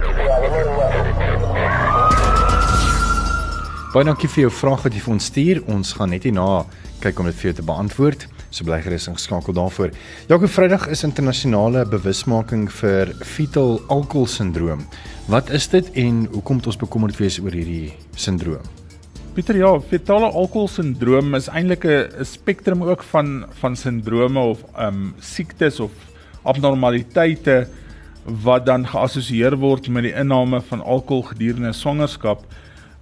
Baie 3.90 4.04
dankie 4.04 4.28
vir 4.28 4.40
jou 4.40 4.52
vraag 4.54 4.82
wat 4.82 4.94
jy 4.94 5.00
vir 5.00 5.12
ons 5.12 5.24
stuur. 5.24 5.62
Ons 5.66 5.92
gaan 5.92 6.08
net 6.08 6.22
hierna 6.22 6.64
kyk 7.00 7.18
om 7.18 7.26
dit 7.26 7.34
vir 7.34 7.42
jou 7.42 7.54
te 7.54 7.62
beantwoord. 7.62 8.26
So 8.50 8.66
bly 8.66 8.80
gerus 8.82 9.06
ingeskakel 9.06 9.54
daarvoor. 9.54 9.92
Jakob 10.26 10.50
Vrydag 10.50 10.88
is 10.90 11.04
internasionale 11.06 11.84
bewusmaking 11.86 12.66
vir 12.80 13.12
fetal 13.22 13.78
alkohol 13.86 14.26
sindroom. 14.26 14.82
Wat 15.30 15.50
is 15.54 15.68
dit 15.70 15.86
en 16.02 16.24
hoekom 16.32 16.58
moet 16.58 16.66
ons 16.66 16.80
bekommerd 16.80 17.18
wees 17.22 17.38
oor 17.38 17.54
hierdie 17.54 17.92
sindroom? 18.18 18.66
Pieter 19.36 19.54
ja, 19.54 19.70
fetale 19.78 20.26
alkoholsindroom 20.34 21.36
is 21.38 21.46
eintlik 21.46 21.84
'n 21.86 22.24
spektrum 22.26 22.82
ook 22.82 23.02
van 23.12 23.46
van 23.60 23.76
sindrome 23.76 24.40
of 24.40 24.64
ehm 24.74 24.86
um, 24.86 25.14
siektes 25.20 25.80
of 25.80 25.92
abnormaliteite 26.42 27.68
wat 28.24 28.66
dan 28.66 28.86
geassosieer 28.86 29.56
word 29.56 29.88
met 29.88 30.02
die 30.02 30.14
inname 30.14 30.60
van 30.60 30.82
alkohol 30.82 31.22
gedurende 31.22 31.72
swangerskap. 31.72 32.42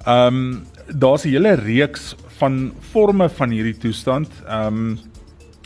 Ehm 0.04 0.26
um, 0.26 0.66
daar's 0.92 1.24
'n 1.24 1.28
hele 1.28 1.54
reeks 1.54 2.14
van 2.38 2.72
forme 2.92 3.28
van 3.28 3.50
hierdie 3.50 3.78
toestand. 3.78 4.28
Ehm 4.46 4.66
um, 4.66 4.98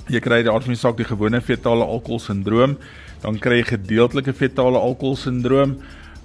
jy 0.08 0.20
kry 0.20 0.42
die 0.42 0.50
aard 0.50 0.64
van 0.64 0.74
die 0.74 0.80
saak 0.80 0.96
die 0.96 1.08
gewone 1.08 1.40
fetale 1.40 1.84
alkoholsindroom, 1.84 2.76
dan 3.22 3.38
kry 3.38 3.60
jy 3.60 3.76
gedeeltelike 3.76 4.32
fetale 4.32 4.78
alkoholsindroom 4.78 5.76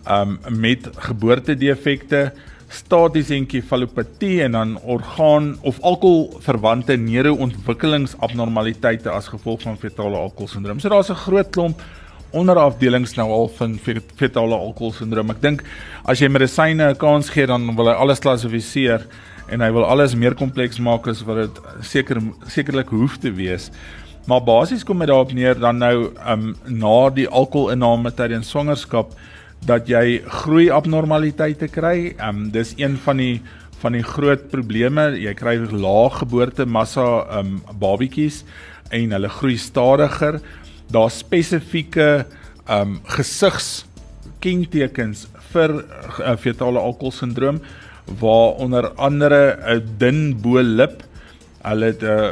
ehm 0.07 0.37
um, 0.47 0.61
met 0.61 0.87
geboortedefekte 1.03 2.31
statiese 2.71 3.35
enkefalopatie 3.35 4.41
en 4.43 4.51
dan 4.51 4.79
orgaan 4.83 5.57
of 5.61 5.81
alkoholverwante 5.81 6.97
neuroontwikkelingsabnormaliteite 6.99 9.11
as 9.11 9.27
gevolg 9.31 9.61
van 9.61 9.77
fetale 9.77 10.17
alkoholsindroom. 10.17 10.79
So 10.79 10.89
daar's 10.89 11.09
'n 11.09 11.15
groot 11.15 11.49
klomp 11.49 11.81
onderafdelings 12.31 13.15
nou 13.15 13.31
al 13.31 13.47
van 13.47 13.79
fetale 14.15 14.55
alkoholsindroom. 14.55 15.29
Ek 15.29 15.41
dink 15.41 15.63
as 16.05 16.19
jy 16.19 16.27
medisyne 16.27 16.89
'n 16.89 16.95
kans 16.95 17.29
gee, 17.29 17.45
dan 17.45 17.75
wil 17.75 17.87
hy 17.87 17.93
alles 17.93 18.19
klassifiseer 18.19 19.05
en 19.51 19.63
hy 19.63 19.69
wil 19.75 19.85
alles 19.87 20.15
meer 20.15 20.35
kompleks 20.35 20.79
maak 20.83 21.07
as 21.07 21.23
wat 21.27 21.43
dit 21.45 21.61
seker 21.87 22.19
sekerlik 22.51 22.91
hoef 22.91 23.17
te 23.23 23.31
wees. 23.31 23.71
Maar 24.27 24.43
basies 24.43 24.83
kom 24.83 24.99
dit 24.99 25.07
daarop 25.07 25.31
neer 25.31 25.55
dan 25.55 25.79
nou 25.79 26.09
um 26.27 26.49
na 26.67 26.97
die 27.15 27.27
alkoholinname 27.27 28.11
tydens 28.11 28.51
swangerskap 28.51 29.13
dat 29.65 29.87
jy 29.89 30.19
groei 30.43 30.67
abnormaliteite 30.73 31.69
kry. 31.71 32.11
Um, 32.19 32.49
dis 32.51 32.75
een 32.77 32.97
van 33.05 33.23
die 33.23 33.37
van 33.77 33.93
die 33.93 34.03
groot 34.03 34.47
probleme. 34.49 35.11
Jy 35.21 35.33
kry 35.37 35.55
lae 35.71 36.09
geboortemassa 36.17 37.05
um, 37.39 37.59
babatjies 37.79 38.41
en 38.91 39.13
hulle 39.15 39.29
groei 39.29 39.57
stadiger. 39.61 40.41
Daar 40.91 41.11
spesifieke 41.13 42.25
um, 42.67 42.97
gesigs 43.15 43.85
kentekens 44.43 45.27
vir 45.53 45.79
uh, 45.79 46.35
fetale 46.41 46.81
alkoholsindroom 46.81 47.61
waar 48.19 48.57
onder 48.63 48.89
andere 48.95 49.57
'n 49.75 49.83
dun 49.97 50.41
bo-lip 50.41 51.03
hulle 51.63 51.85
het 51.85 52.03
uh, 52.03 52.31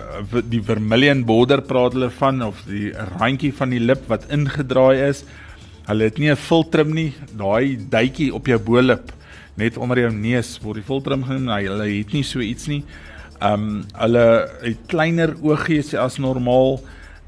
die 0.50 0.62
vermilion 0.62 1.26
border 1.26 1.62
praat 1.62 1.94
hulle 1.94 2.10
van 2.10 2.42
of 2.42 2.64
die 2.68 2.94
randjie 3.20 3.54
van 3.54 3.70
die 3.70 3.80
lip 3.80 4.08
wat 4.08 4.30
ingedraai 4.30 5.10
is 5.10 5.26
Hulle 5.86 6.08
het 6.10 6.18
nie 6.18 6.32
'n 6.32 6.36
filtrum 6.36 6.94
nie, 6.94 7.14
daai 7.38 7.78
duitjie 7.90 8.34
op 8.34 8.48
jou 8.48 8.58
bo-lip 8.60 9.12
net 9.56 9.78
onder 9.78 10.00
jou 10.00 10.12
neus 10.12 10.58
word 10.62 10.76
die 10.76 10.84
filtrum 10.84 11.24
genoem. 11.24 11.46
Nee, 11.46 11.68
hulle 11.70 11.98
het 11.98 12.14
nie 12.14 12.24
so 12.24 12.40
iets 12.40 12.68
nie. 12.68 12.84
Um 13.42 13.84
hulle 13.94 14.50
het 14.62 14.78
kleiner 14.88 15.36
oogies 15.42 15.94
as 15.94 16.18
normaal 16.18 16.82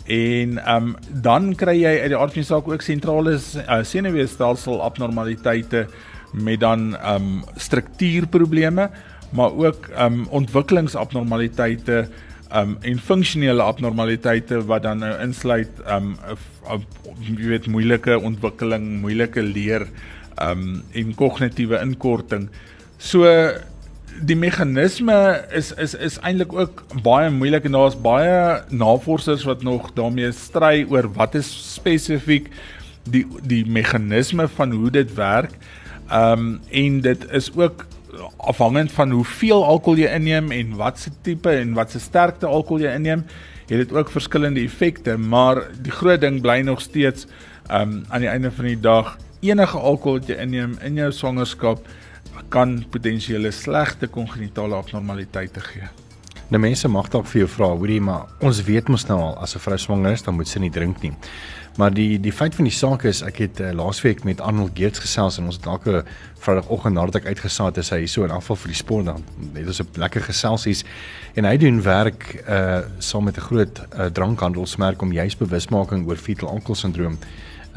en 0.07 0.57
um 0.75 0.95
dan 1.12 1.53
kry 1.55 1.75
jy 1.83 1.99
uit 2.01 2.10
die 2.10 2.17
aard 2.17 2.33
van 2.33 2.41
die 2.41 2.49
saak 2.49 2.67
ook 2.67 2.81
sentrale 2.81 3.38
uh, 3.38 3.83
senuweestelsel 3.83 4.81
abnormaliteite 4.81 5.88
met 6.32 6.60
dan 6.60 6.96
um 7.13 7.44
struktuurprobleme, 7.56 8.90
maar 9.30 9.52
ook 9.52 9.90
um 10.00 10.26
ontwikkelingsabnormaliteite 10.30 12.08
um 12.56 12.78
en 12.82 13.00
funksionele 13.00 13.62
abnormaliteite 13.62 14.62
wat 14.66 14.84
dan 14.84 15.04
nou 15.04 15.13
insluit 15.24 15.82
um 15.92 16.16
jy 17.28 17.48
weet 17.54 17.68
moeilike 17.68 18.20
ontwikkeling, 18.20 19.00
moeilike 19.02 19.44
leer 19.44 19.88
um 20.42 20.84
en 20.94 21.16
kognitiewe 21.16 21.80
inkorting. 21.82 22.50
So 22.98 23.26
die 24.26 24.36
meganisme 24.36 25.16
is 25.54 25.72
is 25.78 25.94
is 25.94 26.18
eintlik 26.26 26.54
ook 26.54 26.84
baie 27.06 27.30
moeilik 27.30 27.68
en 27.70 27.76
daar's 27.78 27.98
baie 28.02 28.62
navorsers 28.70 29.46
wat 29.46 29.63
nog 29.63 29.92
daarmee 29.94 30.32
stry 30.34 30.86
oor 30.90 31.10
wat 31.13 31.36
is 31.38 31.50
spesifiek 31.74 32.50
die 33.06 33.26
die 33.46 33.63
meganisme 33.66 34.48
van 34.48 34.72
hoe 34.72 34.90
dit 34.92 35.13
werk. 35.16 35.54
Um 36.13 36.60
en 36.72 37.02
dit 37.02 37.32
is 37.32 37.52
ook 37.56 37.86
afhangend 38.38 38.91
van 38.91 39.12
hoeveel 39.12 39.65
alkohol 39.65 40.00
jy 40.00 40.10
inneem 40.15 40.52
en 40.52 40.76
watse 40.80 41.12
tipe 41.22 41.52
en 41.52 41.74
watse 41.76 42.00
sterkte 42.00 42.48
alkohol 42.48 42.86
jy 42.86 42.93
inneem, 42.96 43.26
het 43.67 43.78
dit 43.84 43.93
ook 43.93 44.10
verskillende 44.12 44.63
effekte, 44.63 45.17
maar 45.17 45.65
die 45.84 45.91
groot 45.91 46.22
ding 46.22 46.41
bly 46.41 46.62
nog 46.63 46.82
steeds 46.82 47.28
um 47.67 48.04
aan 48.08 48.24
die 48.24 48.32
einde 48.32 48.52
van 48.52 48.65
die 48.65 48.80
dag 48.80 49.17
enige 49.43 49.78
alkohol 49.78 50.20
wat 50.22 50.32
jy 50.32 50.39
inneem 50.48 50.78
in 50.82 51.00
jou 51.04 51.12
swangerskap 51.12 51.84
kan 52.54 52.80
potensiële 52.89 53.52
slegte 53.52 54.08
kongenitale 54.08 54.76
abnormaliteite 54.76 55.60
gee. 55.60 56.07
Nou 56.47 56.62
mense 56.63 56.88
mag 56.88 57.10
dalk 57.12 57.27
vir 57.27 57.41
jou 57.41 57.49
vra, 57.57 57.67
hoorie, 57.75 57.99
maar 57.99 58.29
ons 58.39 58.62
weet 58.63 58.88
mos 58.88 59.03
nou 59.10 59.17
al 59.19 59.33
as 59.43 59.55
'n 59.55 59.60
vrou 59.60 59.77
swanger 59.77 60.13
is, 60.13 60.21
dan 60.23 60.36
moet 60.36 60.47
sy 60.47 60.60
nie 60.60 60.71
drink 60.71 61.01
nie. 61.01 61.12
Maar 61.77 61.93
die 61.93 62.17
die 62.19 62.31
feit 62.31 62.55
van 62.55 62.63
die 62.63 62.73
saak 62.73 63.03
is 63.03 63.21
ek 63.21 63.38
het 63.38 63.60
uh, 63.60 63.71
laasweek 63.71 64.23
met 64.23 64.41
Arnold 64.41 64.71
Geerts 64.73 64.99
gesels 64.99 65.38
en 65.38 65.45
ons 65.45 65.55
het 65.55 65.65
elke 65.65 66.05
Vrydagoggend 66.39 66.95
nadat 66.95 67.15
ek 67.15 67.25
uitgesaai 67.25 67.71
het, 67.75 67.89
hy 67.89 68.05
so 68.05 68.23
in 68.23 68.31
afval 68.31 68.55
vir 68.55 68.67
die 68.67 68.79
sport 68.79 69.05
dan. 69.05 69.23
Net 69.53 69.67
ons 69.67 69.81
'n 69.81 69.88
lekker 69.93 70.21
geselsies 70.21 70.83
en 71.36 71.45
hy 71.45 71.57
doen 71.57 71.81
werk 71.81 72.43
uh 72.47 72.81
saam 72.99 73.23
met 73.25 73.38
'n 73.38 73.41
groot 73.41 73.81
uh, 73.93 74.05
drankhandelsmerk 74.05 75.01
om 75.01 75.12
juis 75.12 75.36
bewusmaking 75.36 76.07
oor 76.07 76.15
fetal 76.15 76.49
alcohol 76.49 76.75
syndroom 76.75 77.17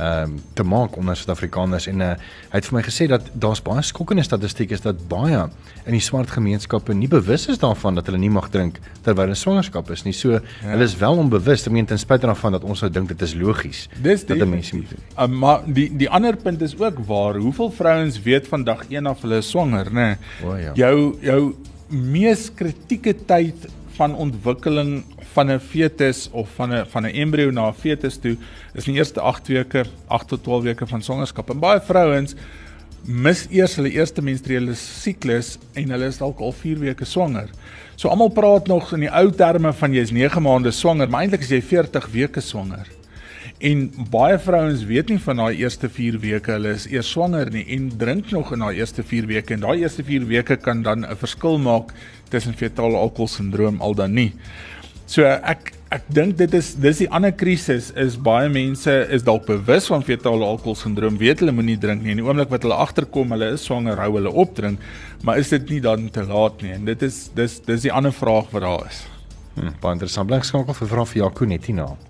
ehm 0.00 0.30
um, 0.30 0.36
te 0.54 0.64
maak 0.64 0.96
onder 0.96 1.16
Suid-Afrikaners 1.16 1.86
en 1.90 2.00
uh, 2.00 2.10
hy 2.50 2.58
het 2.58 2.68
vir 2.68 2.76
my 2.78 2.82
gesê 2.86 3.06
dat 3.10 3.26
daar's 3.42 3.60
baie 3.64 3.82
skokkende 3.84 4.24
statistieke 4.24 4.74
is 4.76 4.84
dat 4.84 5.02
baie 5.08 5.42
in 5.84 5.96
die 5.96 6.02
swart 6.04 6.32
gemeenskappe 6.32 6.94
nie 6.96 7.08
bewus 7.10 7.46
is 7.52 7.60
daarvan 7.60 7.98
dat 7.98 8.08
hulle 8.08 8.20
nie 8.22 8.32
mag 8.32 8.48
drink 8.54 8.80
terwyl 9.04 9.28
hulle 9.28 9.38
swangerskap 9.38 9.90
is 9.94 10.04
nie. 10.06 10.14
So 10.16 10.38
ja. 10.38 10.42
hulle 10.72 10.86
is 10.88 10.96
wel 11.00 11.20
onbewus, 11.22 11.66
ek 11.66 11.74
meen 11.74 11.88
ten 11.88 12.00
spyte 12.00 12.28
daarvan 12.30 12.56
dat 12.56 12.64
ons 12.64 12.84
nou 12.84 12.92
dink 12.92 13.12
dit 13.12 13.26
is 13.26 13.34
logies 13.38 13.86
dat 14.00 14.38
mense 14.48 14.76
moet 14.76 14.94
doen. 14.94 15.02
Uh, 15.16 15.26
maar 15.44 15.66
die 15.66 15.88
die 16.00 16.08
ander 16.08 16.36
punt 16.36 16.62
is 16.64 16.76
ook 16.80 17.02
waar 17.08 17.40
hoeveel 17.40 17.72
vrouens 17.76 18.20
weet 18.24 18.48
van 18.48 18.64
dag 18.64 18.86
1 18.88 19.06
af 19.06 19.26
hulle 19.26 19.42
is 19.44 19.50
swanger, 19.52 19.92
nê? 19.92 20.12
Nee? 20.12 20.16
O 20.46 20.56
ja. 20.56 20.72
Jou 20.78 20.96
jou 21.24 21.42
mees 21.90 22.48
kritieke 22.54 23.14
tyd 23.26 23.66
van 24.00 24.16
ontwikkeling 24.16 25.04
van 25.34 25.50
'n 25.52 25.60
fetus 25.60 26.28
of 26.32 26.48
van 26.56 26.72
'n 26.72 26.86
van 26.92 27.04
'n 27.04 27.14
embrio 27.22 27.50
na 27.50 27.68
'n 27.68 27.74
fetus 27.74 28.16
toe 28.16 28.36
is 28.74 28.86
in 28.86 28.92
die 28.92 29.00
eerste 29.00 29.20
8 29.20 29.48
weke, 29.48 29.84
8 30.06 30.28
tot 30.28 30.42
12 30.42 30.62
weke 30.62 30.86
van 30.86 31.02
swangerskap. 31.02 31.50
En 31.50 31.58
baie 31.58 31.80
vrouens 31.80 32.34
mis 33.04 33.46
eers 33.50 33.76
hulle 33.76 33.90
eerste 33.90 34.22
menstruele 34.22 34.74
siklus 34.74 35.58
en 35.74 35.90
hulle 35.90 36.06
is 36.06 36.18
dalk 36.18 36.40
al 36.40 36.52
4 36.52 36.78
weke 36.78 37.04
swanger. 37.04 37.48
So 37.96 38.08
almal 38.08 38.28
praat 38.28 38.66
nog 38.66 38.92
in 38.92 39.00
die 39.00 39.12
ou 39.12 39.30
terme 39.30 39.72
van 39.72 39.92
jy's 39.92 40.10
9 40.10 40.42
maande 40.42 40.70
swanger, 40.70 41.08
maar 41.08 41.20
eintlik 41.20 41.40
is 41.40 41.50
jy 41.50 41.62
40 41.62 42.06
weke 42.12 42.40
swanger. 42.40 42.99
En 43.60 43.80
baie 44.08 44.38
vrouens 44.40 44.86
weet 44.88 45.10
nie 45.12 45.18
van 45.20 45.36
daai 45.42 45.58
eerste 45.60 45.88
4 45.92 46.16
weke 46.22 46.54
hulle 46.54 46.70
is 46.78 46.86
eers 46.88 47.10
swanger 47.12 47.50
nie 47.52 47.66
en 47.74 47.90
drink 48.00 48.30
nog 48.32 48.54
in 48.56 48.62
daai 48.64 48.78
eerste 48.78 49.04
4 49.04 49.26
weke 49.28 49.52
en 49.52 49.66
daai 49.66 49.82
eerste 49.82 50.04
4 50.06 50.24
weke 50.30 50.56
kan 50.56 50.80
dan 50.82 51.04
'n 51.04 51.16
verskil 51.20 51.58
maak 51.58 51.92
tussen 52.32 52.56
fetale 52.56 52.96
alkoholsindroom 52.96 53.82
al 53.84 53.94
dan 53.94 54.14
nie. 54.14 54.32
So 55.06 55.26
ek 55.26 55.72
ek 55.90 56.08
dink 56.08 56.38
dit 56.38 56.54
is 56.54 56.74
dis 56.74 56.98
die 57.02 57.10
ander 57.10 57.32
krisis 57.32 57.90
is 57.98 58.16
baie 58.16 58.48
mense 58.48 58.92
is 59.10 59.22
dalk 59.22 59.44
bewus 59.46 59.88
van 59.92 60.02
fetale 60.02 60.44
alkoholsindroom, 60.44 61.18
weet 61.18 61.40
hulle 61.40 61.52
moenie 61.52 61.76
drink 61.76 62.02
nie. 62.02 62.10
In 62.10 62.22
die 62.22 62.24
oomblik 62.24 62.48
wat 62.48 62.62
hulle 62.62 62.78
agterkom, 62.78 63.30
hulle 63.30 63.52
is 63.52 63.64
swanger, 63.64 63.98
hou 63.98 64.12
hulle 64.14 64.30
op 64.30 64.54
drink, 64.54 64.78
maar 65.22 65.38
is 65.38 65.50
dit 65.50 65.70
nie 65.70 65.80
dan 65.80 66.08
te 66.08 66.22
laat 66.22 66.62
nie? 66.62 66.72
En 66.72 66.84
dit 66.84 67.02
is 67.02 67.28
dis 67.34 67.60
dis 67.66 67.82
die 67.82 67.92
ander 67.92 68.12
vraag 68.12 68.48
wat 68.52 68.62
daar 68.62 68.86
is. 68.88 69.02
Hm, 69.56 69.74
baie 69.82 69.92
interessant. 69.98 70.30
Blik 70.30 70.44
skakel 70.44 70.74
vir 70.74 70.88
vrae 70.88 71.06
vir 71.06 71.22
Jaco 71.24 71.44
net 71.44 71.66
hierna. 71.66 72.09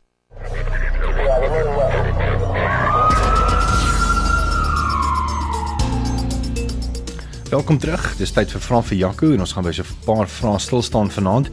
Welkom 7.51 7.77
terug. 7.83 8.05
Dis 8.15 8.31
tyd 8.31 8.47
vir 8.47 8.61
vrae 8.63 8.83
vir 8.87 8.95
Jaco 8.95 9.29
en 9.35 9.41
ons 9.43 9.51
gaan 9.51 9.65
by 9.65 9.73
so 9.75 9.83
'n 9.83 10.03
paar 10.05 10.29
vrae 10.31 10.59
stil 10.59 10.81
staan 10.81 11.09
vanaand. 11.11 11.49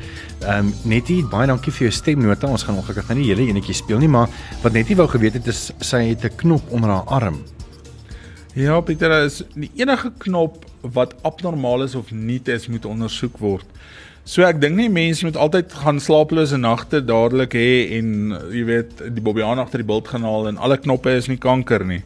Ehm 0.47 0.69
um, 0.69 0.75
Nettie, 0.85 1.25
baie 1.27 1.49
dankie 1.51 1.73
vir 1.73 1.89
jou 1.89 1.91
stemnota. 1.91 2.47
Ons 2.47 2.63
gaan 2.63 2.77
ongelukkig 2.79 3.09
nou 3.09 3.19
nie 3.19 3.27
hele 3.27 3.49
enetjie 3.51 3.75
speel 3.75 3.99
nie, 3.99 4.09
maar 4.09 4.29
wat 4.63 4.73
Nettie 4.73 4.95
wou 4.95 5.09
geweet 5.09 5.35
het 5.35 5.47
is 5.49 5.73
sy 5.81 6.15
het 6.15 6.23
'n 6.25 6.37
knop 6.37 6.71
onder 6.71 6.91
haar 6.91 7.05
arm. 7.05 7.43
Ja, 8.55 8.81
Pieter, 8.81 9.25
is 9.25 9.43
die 9.55 9.71
enige 9.75 10.13
knop 10.19 10.65
wat 10.83 11.15
abnormaal 11.23 11.83
is 11.83 11.95
of 11.95 12.13
nie 12.13 12.41
is 12.45 12.69
moet 12.69 12.85
ondersoek 12.85 13.39
word. 13.39 13.67
So 14.25 14.43
ek 14.43 14.61
dink 14.61 14.77
nie 14.77 14.89
mense 14.89 15.25
moet 15.25 15.37
altyd 15.37 15.73
gaan 15.73 16.01
slaaplose 16.01 16.57
nagte 16.57 17.05
dadelik 17.05 17.55
hê 17.55 17.99
en 17.99 18.39
jy 18.53 18.65
weet 18.65 19.15
die 19.15 19.23
bobbejaan 19.23 19.59
agter 19.59 19.79
die 19.79 19.87
bult 19.87 20.09
gaan 20.09 20.23
haal 20.23 20.47
en 20.47 20.59
alle 20.59 20.77
knoppe 20.77 21.11
is 21.11 21.27
nie 21.27 21.39
kanker 21.39 21.85
nie 21.85 22.03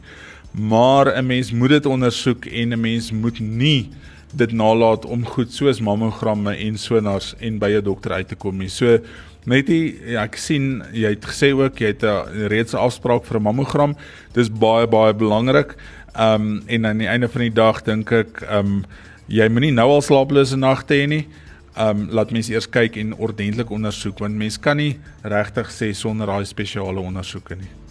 maar 0.53 1.17
'n 1.17 1.25
mens 1.25 1.51
moet 1.51 1.69
dit 1.69 1.85
ondersoek 1.85 2.45
en 2.45 2.73
'n 2.73 2.81
mens 2.81 3.11
moet 3.11 3.39
nie 3.39 3.89
dit 4.33 4.51
nalat 4.51 5.05
om 5.05 5.25
goed 5.25 5.53
soos 5.53 5.79
mammogramme 5.79 6.55
en 6.55 6.77
sonars 6.77 7.33
en 7.39 7.59
by 7.59 7.69
'n 7.69 7.83
dokter 7.83 8.11
uit 8.11 8.27
te 8.27 8.35
kom 8.35 8.57
nie. 8.57 8.69
So 8.69 8.99
net 9.45 9.67
die, 9.67 9.99
ja, 10.05 10.23
ek 10.23 10.35
sien 10.35 10.83
jy 10.93 11.09
het 11.09 11.25
gesê 11.25 11.53
ook 11.53 11.79
jy 11.79 11.87
het 11.87 12.03
'n 12.03 12.47
reeds 12.47 12.73
'n 12.73 12.77
afspraak 12.77 13.25
vir 13.25 13.39
'n 13.39 13.43
mammogram. 13.43 13.95
Dis 14.33 14.49
baie 14.49 14.87
baie 14.87 15.13
belangrik. 15.13 15.75
Ehm 16.15 16.41
um, 16.41 16.63
en 16.67 16.85
aan 16.85 16.97
die 16.97 17.07
einde 17.07 17.27
van 17.27 17.41
die 17.41 17.53
dag 17.53 17.81
dink 17.81 18.11
ek 18.11 18.41
ehm 18.41 18.65
um, 18.65 18.85
jy 19.27 19.47
moenie 19.49 19.71
nou 19.71 19.89
al 19.89 20.01
slaaplose 20.01 20.55
nagte 20.55 20.93
hê 20.93 21.07
nie. 21.07 21.27
Ehm 21.75 21.89
um, 21.89 22.07
laat 22.09 22.31
mens 22.31 22.49
eers 22.49 22.69
kyk 22.69 22.95
en 22.97 23.15
ordentlik 23.15 23.69
ondersoek 23.69 24.19
want 24.19 24.35
mens 24.35 24.59
kan 24.59 24.77
nie 24.77 24.99
regtig 25.23 25.71
sê 25.71 25.93
sonder 25.93 26.27
daai 26.27 26.45
spesiale 26.45 26.99
ondersoeke 26.99 27.55
nie. 27.55 27.82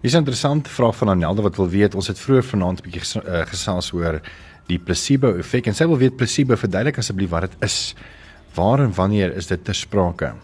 Hier's 0.00 0.14
'n 0.14 0.22
interessante 0.22 0.70
vraag 0.70 0.96
van 0.96 1.08
Anelde 1.08 1.42
wat 1.42 1.56
wil 1.56 1.68
weet, 1.68 1.94
ons 1.94 2.06
het 2.06 2.18
vroeër 2.18 2.44
vanaand 2.44 2.78
'n 2.78 2.90
bietjie 2.90 3.22
uh, 3.22 3.46
gesels 3.46 3.92
oor 3.92 4.20
die 4.66 4.78
placebo 4.78 5.36
effek 5.36 5.66
en 5.66 5.74
sy 5.74 5.86
wil 5.86 5.98
weet 5.98 6.16
placebo 6.16 6.56
verduidelik 6.56 6.98
asseblief 6.98 7.30
wat 7.30 7.40
dit 7.40 7.56
is. 7.60 7.94
Waar 8.54 8.80
en 8.80 8.94
wanneer 8.94 9.36
is 9.36 9.46
dit 9.46 9.64
ter 9.64 9.74
sprake? 9.74 10.34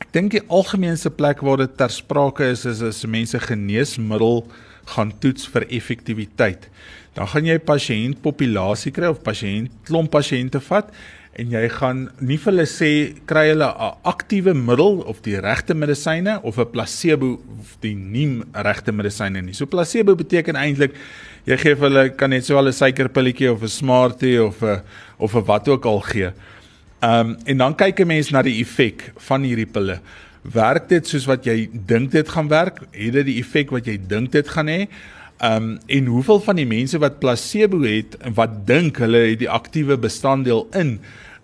Ek 0.00 0.10
dink 0.12 0.30
die 0.30 0.42
algemeenste 0.48 1.10
plek 1.10 1.40
waar 1.40 1.56
dit 1.56 1.76
ter 1.76 1.90
sprake 1.90 2.44
is 2.44 2.64
is 2.64 2.82
as 2.82 3.04
mense 3.06 3.38
geneesmiddel 3.38 4.46
gaan 4.96 5.12
toets 5.18 5.46
vir 5.48 5.66
effektiwiteit. 5.68 6.68
Dan 7.14 7.28
gaan 7.28 7.46
jy 7.46 7.58
pasiëntpopulasie 7.58 8.92
kry 8.92 9.06
of 9.06 9.22
pasiënt 9.22 9.70
klomp 9.84 10.10
pasiënte 10.10 10.60
vat 10.60 10.90
en 11.40 11.50
jy 11.50 11.62
gaan 11.72 12.04
nie 12.22 12.36
vir 12.38 12.52
hulle 12.52 12.66
sê 12.70 12.90
kry 13.26 13.48
hulle 13.50 13.66
'n 13.66 13.94
aktiewe 14.04 14.54
middel 14.54 15.02
of 15.10 15.22
die 15.22 15.38
regte 15.40 15.74
medisyne 15.74 16.40
of 16.42 16.58
'n 16.58 16.70
placebo 16.70 17.40
of 17.60 17.76
die 17.80 17.94
nie 17.94 18.42
regte 18.52 18.92
medisyne 18.92 19.42
nie. 19.42 19.52
So 19.52 19.66
placebo 19.66 20.14
beteken 20.14 20.56
eintlik 20.56 20.94
jy 21.46 21.56
gee 21.56 21.74
vir 21.74 21.88
hulle 21.88 22.08
kan 22.16 22.30
net 22.30 22.44
so 22.44 22.56
al 22.56 22.68
'n 22.68 22.72
suikerpilletjie 22.72 23.50
of 23.50 23.62
'n 23.62 23.68
smartie 23.68 24.42
of 24.42 24.62
'n 24.62 24.80
of 25.18 25.34
'n 25.34 25.44
wat 25.44 25.68
ook 25.68 25.84
al 25.84 26.00
gee. 26.00 26.32
Ehm 27.02 27.20
um, 27.20 27.36
en 27.46 27.58
dan 27.58 27.74
kyk 27.74 28.00
'n 28.00 28.06
mens 28.06 28.30
na 28.30 28.42
die 28.42 28.60
effek 28.60 29.12
van 29.16 29.42
hierdie 29.42 29.66
pille. 29.66 30.00
Werk 30.42 30.88
dit 30.88 31.06
soos 31.06 31.26
wat 31.26 31.44
jy 31.44 31.68
dink 31.72 32.10
dit 32.10 32.28
gaan 32.28 32.48
werk? 32.48 32.80
Het 32.92 33.12
dit 33.12 33.26
die 33.26 33.40
effek 33.40 33.70
wat 33.70 33.86
jy 33.86 33.98
dink 34.06 34.32
dit 34.32 34.48
gaan 34.48 34.66
hê? 34.66 34.80
Ehm 34.80 34.88
um, 35.42 35.78
en 35.86 36.06
hoeveel 36.06 36.40
van 36.40 36.56
die 36.56 36.66
mense 36.66 36.98
wat 36.98 37.18
placebo 37.18 37.82
het 37.82 38.16
wat 38.34 38.66
dink 38.66 38.98
hulle 39.02 39.26
het 39.30 39.38
die 39.42 39.50
aktiewe 39.50 39.98
bestanddeel 39.98 40.66
in 40.72 40.98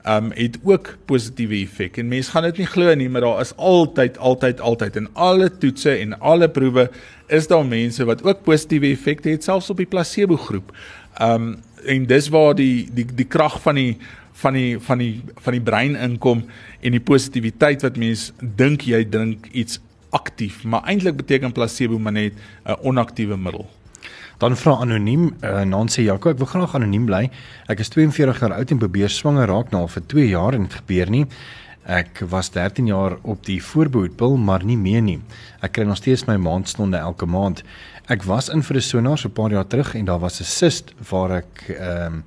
um 0.09 0.31
het 0.33 0.57
ook 0.64 0.94
positiewe 1.05 1.59
effek. 1.61 1.98
En 2.00 2.09
mense 2.09 2.31
gaan 2.33 2.46
dit 2.48 2.62
nie 2.62 2.66
glo 2.66 2.94
nie, 2.96 3.09
maar 3.09 3.20
daar 3.20 3.40
is 3.40 3.53
altyd 3.57 4.18
altyd 4.18 4.61
altyd 4.61 4.96
in 4.96 5.09
alle 5.12 5.50
toetse 5.59 5.92
en 5.92 6.14
alle 6.20 6.48
proewe 6.48 6.87
is 7.29 7.46
daar 7.46 7.66
mense 7.66 8.05
wat 8.05 8.22
ook 8.24 8.42
positiewe 8.42 8.88
effekte 8.94 9.29
het 9.29 9.44
selfs 9.44 9.70
op 9.70 9.76
die 9.76 9.90
placebo 9.90 10.37
groep. 10.37 10.72
Um 11.20 11.59
en 11.85 12.07
dis 12.07 12.29
waar 12.29 12.55
die 12.55 12.88
die 12.92 13.07
die 13.14 13.29
krag 13.29 13.61
van 13.61 13.74
die 13.74 13.98
van 14.40 14.57
die 14.57 14.79
van 14.79 14.98
die 14.98 15.22
van 15.37 15.53
die 15.57 15.62
brein 15.64 15.96
inkom 15.96 16.42
en 16.81 16.96
die 16.96 17.00
positiwiteit 17.00 17.83
wat 17.83 17.96
mense 18.00 18.33
dink 18.40 18.85
jy 18.88 19.05
dink 19.09 19.48
iets 19.53 19.81
aktief, 20.11 20.64
maar 20.64 20.85
eintlik 20.88 21.16
beteken 21.16 21.53
placebo 21.53 21.98
maar 21.98 22.12
net 22.12 22.33
'n 22.64 22.76
onaktiewe 22.83 23.37
middel. 23.37 23.68
Dan 24.40 24.57
vra 24.57 24.79
anoniem, 24.81 25.26
uh, 25.44 25.59
Nancy 25.68 26.07
Jaco, 26.07 26.31
ek 26.33 26.38
wil 26.40 26.48
graag 26.48 26.72
anoniem 26.79 27.05
bly. 27.05 27.26
Ek 27.68 27.83
is 27.85 27.90
42 27.92 28.38
jaar 28.40 28.55
oud 28.57 28.70
en 28.72 28.79
probeer 28.81 29.12
swanger 29.12 29.50
raak 29.50 29.68
nou 29.74 29.83
al 29.85 29.90
vir 29.92 30.07
2 30.09 30.29
jaar 30.31 30.57
en 30.57 30.64
dit 30.64 30.76
gebeur 30.79 31.12
nie. 31.12 31.26
Ek 31.85 32.22
was 32.33 32.48
13 32.55 32.88
jaar 32.88 33.18
op 33.29 33.44
die 33.44 33.59
voorbehoedpil, 33.61 34.38
maar 34.40 34.64
nie 34.64 34.79
meer 34.81 35.05
nie. 35.05 35.18
Ek 35.61 35.74
kry 35.76 35.85
nog 35.85 36.00
steeds 36.00 36.24
my 36.24 36.38
maandstonde 36.40 36.96
elke 36.96 37.29
maand. 37.29 37.61
Ek 38.09 38.24
was 38.24 38.48
in 38.48 38.64
vir 38.64 38.81
'n 38.81 38.81
sonar 38.81 39.18
so 39.18 39.29
'n 39.29 39.37
paar 39.37 39.50
jaar 39.50 39.68
terug 39.68 39.94
en 39.94 40.05
daar 40.07 40.20
was 40.24 40.40
'n 40.40 40.48
cyst 40.48 40.94
waar 41.11 41.44
ek 41.44 41.76
ehm 41.76 42.07
um, 42.07 42.24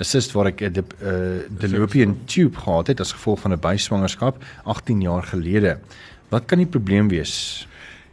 'n 0.00 0.04
cyst 0.04 0.34
waar 0.34 0.46
ek 0.46 0.60
'n 0.60 0.74
uh, 0.74 0.82
uh, 1.06 1.70
fallopian 1.70 2.18
tube 2.26 2.56
gehad 2.56 2.88
het 2.88 3.00
as 3.00 3.12
gevolg 3.12 3.40
van 3.40 3.52
'n 3.52 3.60
byswangerskap 3.60 4.42
18 4.64 5.00
jaar 5.00 5.22
gelede. 5.22 5.78
Wat 6.30 6.46
kan 6.46 6.58
die 6.58 6.66
probleem 6.66 7.08
wees? 7.08 7.68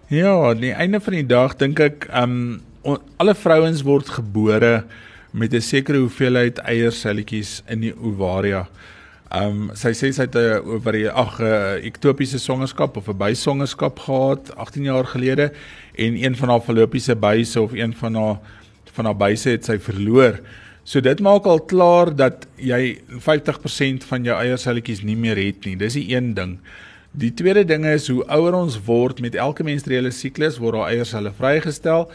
Ja, 0.09 0.49
aan 0.49 0.59
die 0.59 0.73
einde 0.73 0.99
van 0.99 1.13
die 1.13 1.25
dag 1.25 1.55
dink 1.55 1.79
ek 1.79 2.05
ehm 2.05 2.23
um, 2.23 2.61
alle 3.17 3.35
vrouens 3.35 3.83
word 3.85 4.09
gebore 4.09 4.85
met 5.31 5.53
'n 5.53 5.61
sekere 5.61 5.97
hoeveelheid 5.97 6.57
eierselletjies 6.57 7.63
in 7.67 7.79
die 7.81 7.93
ovaria. 7.93 8.67
Ehm 9.31 9.69
um, 9.69 9.69
sy 9.73 9.93
sê 9.95 10.11
sy 10.11 10.25
het 10.27 10.35
'n 10.35 10.61
ovarie 10.65 11.09
ag 11.09 11.39
'n 11.39 11.85
ektopiese 11.87 12.39
swangerskap 12.39 12.97
of 12.97 13.07
'n 13.07 13.17
byswangerskap 13.17 13.99
gehad 13.99 14.55
18 14.55 14.83
jaar 14.83 15.05
gelede 15.05 15.51
en 15.95 16.23
een 16.23 16.35
van 16.35 16.49
haar 16.49 16.61
fallopiese 16.61 17.15
byse 17.15 17.61
of 17.61 17.71
een 17.73 17.93
van 17.93 18.15
haar 18.15 18.39
van 18.91 19.05
haar 19.05 19.17
byse 19.17 19.49
het 19.49 19.65
sy 19.65 19.79
verloor. 19.79 20.39
So 20.83 20.99
dit 20.99 21.19
maak 21.19 21.45
al 21.45 21.61
klaar 21.61 22.15
dat 22.15 22.47
jy 22.57 22.99
50% 23.07 24.03
van 24.03 24.23
jou 24.23 24.35
eierselletjies 24.35 25.03
nie 25.03 25.15
meer 25.15 25.37
het 25.37 25.65
nie. 25.65 25.75
Dis 25.77 25.93
die 25.93 26.15
een 26.15 26.33
ding. 26.33 26.59
Die 27.11 27.33
tweede 27.35 27.65
ding 27.67 27.83
is 27.83 28.05
hoe 28.07 28.21
ouer 28.31 28.55
ons 28.55 28.77
word 28.85 29.17
met 29.19 29.35
elke 29.35 29.65
menstruele 29.67 30.13
siklus 30.15 30.55
word 30.63 30.77
daar 30.77 30.93
eierselle 30.93 31.33
vrygestel 31.35 32.05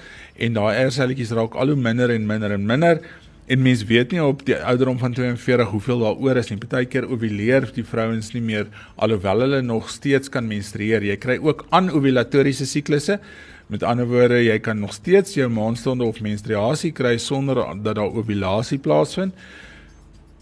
en 0.41 0.55
daai 0.57 0.71
eierselletjies 0.73 1.35
raak 1.37 1.53
al 1.61 1.75
hoe 1.75 1.77
minder 1.77 2.09
en 2.15 2.25
minder 2.25 2.55
en 2.55 2.65
minder 2.65 3.03
en 3.47 3.61
mens 3.61 3.83
weet 3.91 4.15
nie 4.15 4.23
op 4.25 4.41
die 4.49 4.57
ouderdom 4.57 4.97
van 5.03 5.13
42 5.13 5.69
hoeveel 5.75 6.01
daar 6.01 6.23
oor 6.25 6.41
is 6.41 6.49
nie. 6.49 6.57
Partykeer 6.63 7.05
ovuleer 7.13 7.69
die 7.77 7.85
vrouens 7.85 8.33
nie 8.33 8.41
meer 8.41 8.73
alhoewel 8.97 9.45
hulle 9.45 9.61
nog 9.63 9.93
steeds 9.93 10.33
kan 10.33 10.49
menstrueer. 10.49 11.05
Jy 11.05 11.19
kry 11.21 11.37
ook 11.45 11.67
anovulatoriese 11.77 12.65
siklusse. 12.65 13.21
Met 13.69 13.85
ander 13.85 14.09
woorde, 14.09 14.41
jy 14.41 14.57
kan 14.65 14.81
nog 14.81 14.97
steeds 14.97 15.37
jou 15.37 15.51
maandstonde 15.53 16.09
of 16.09 16.23
menstruasie 16.25 16.95
kry 16.97 17.19
sonder 17.21 17.61
dat 17.85 18.01
daar 18.01 18.17
ovulasie 18.17 18.81
plaasvind. 18.81 19.37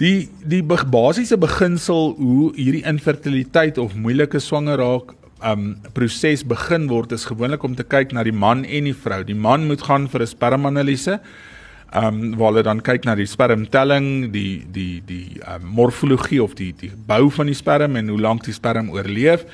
Die 0.03 0.27
die 0.43 0.63
basiese 0.63 1.37
beginsel 1.39 2.17
hoe 2.19 2.49
hierdie 2.57 2.83
infertiliteit 2.83 3.79
of 3.79 3.95
moeilike 3.95 4.41
swanger 4.43 4.81
raak 4.83 5.13
um 5.45 5.77
proses 5.95 6.43
begin 6.43 6.89
word 6.91 7.13
is 7.15 7.27
gewoonlik 7.29 7.63
om 7.63 7.77
te 7.79 7.85
kyk 7.87 8.15
na 8.17 8.25
die 8.27 8.35
man 8.35 8.65
en 8.65 8.89
die 8.89 8.97
vrou. 8.97 9.21
Die 9.23 9.39
man 9.39 9.69
moet 9.69 9.85
gaan 9.87 10.09
vir 10.09 10.23
'n 10.23 10.27
spermanalise. 10.27 11.21
Um 11.95 12.35
waar 12.35 12.51
hulle 12.51 12.63
dan 12.63 12.81
kyk 12.83 13.05
na 13.05 13.15
die 13.15 13.27
spermtelling, 13.27 14.33
die 14.33 14.67
die 14.67 15.03
die 15.07 15.39
um, 15.47 15.63
morfologie 15.63 16.43
of 16.43 16.55
die 16.55 16.73
die 16.73 16.91
bou 17.07 17.31
van 17.31 17.47
die 17.47 17.55
sperm 17.55 17.97
en 17.97 18.09
hoe 18.09 18.21
lank 18.21 18.43
die 18.45 18.53
sperm 18.53 18.91
oorleef. 18.91 19.47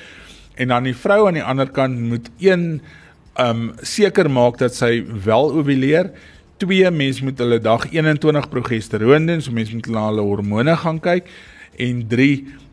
En 0.55 0.67
dan 0.67 0.83
die 0.83 0.95
vrou 0.95 1.27
aan 1.27 1.37
die 1.37 1.43
ander 1.43 1.69
kant 1.69 1.99
moet 1.99 2.31
een 2.39 2.81
um 3.37 3.73
seker 3.81 4.29
maak 4.29 4.57
dat 4.57 4.73
sy 4.73 5.05
wel 5.05 5.53
ovuleer 5.53 6.09
2 6.61 6.91
mens 6.93 7.21
moet 7.25 7.39
hulle 7.41 7.57
dag 7.59 7.87
21 7.89 8.49
progesteroon 8.49 9.25
doen, 9.25 9.41
so 9.41 9.51
mens 9.51 9.71
moet 9.73 9.87
na 9.89 10.05
hulle 10.11 10.25
hormone 10.25 10.75
gaan 10.77 10.99
kyk 11.01 11.29
en 11.81 12.03
3 12.07 12.27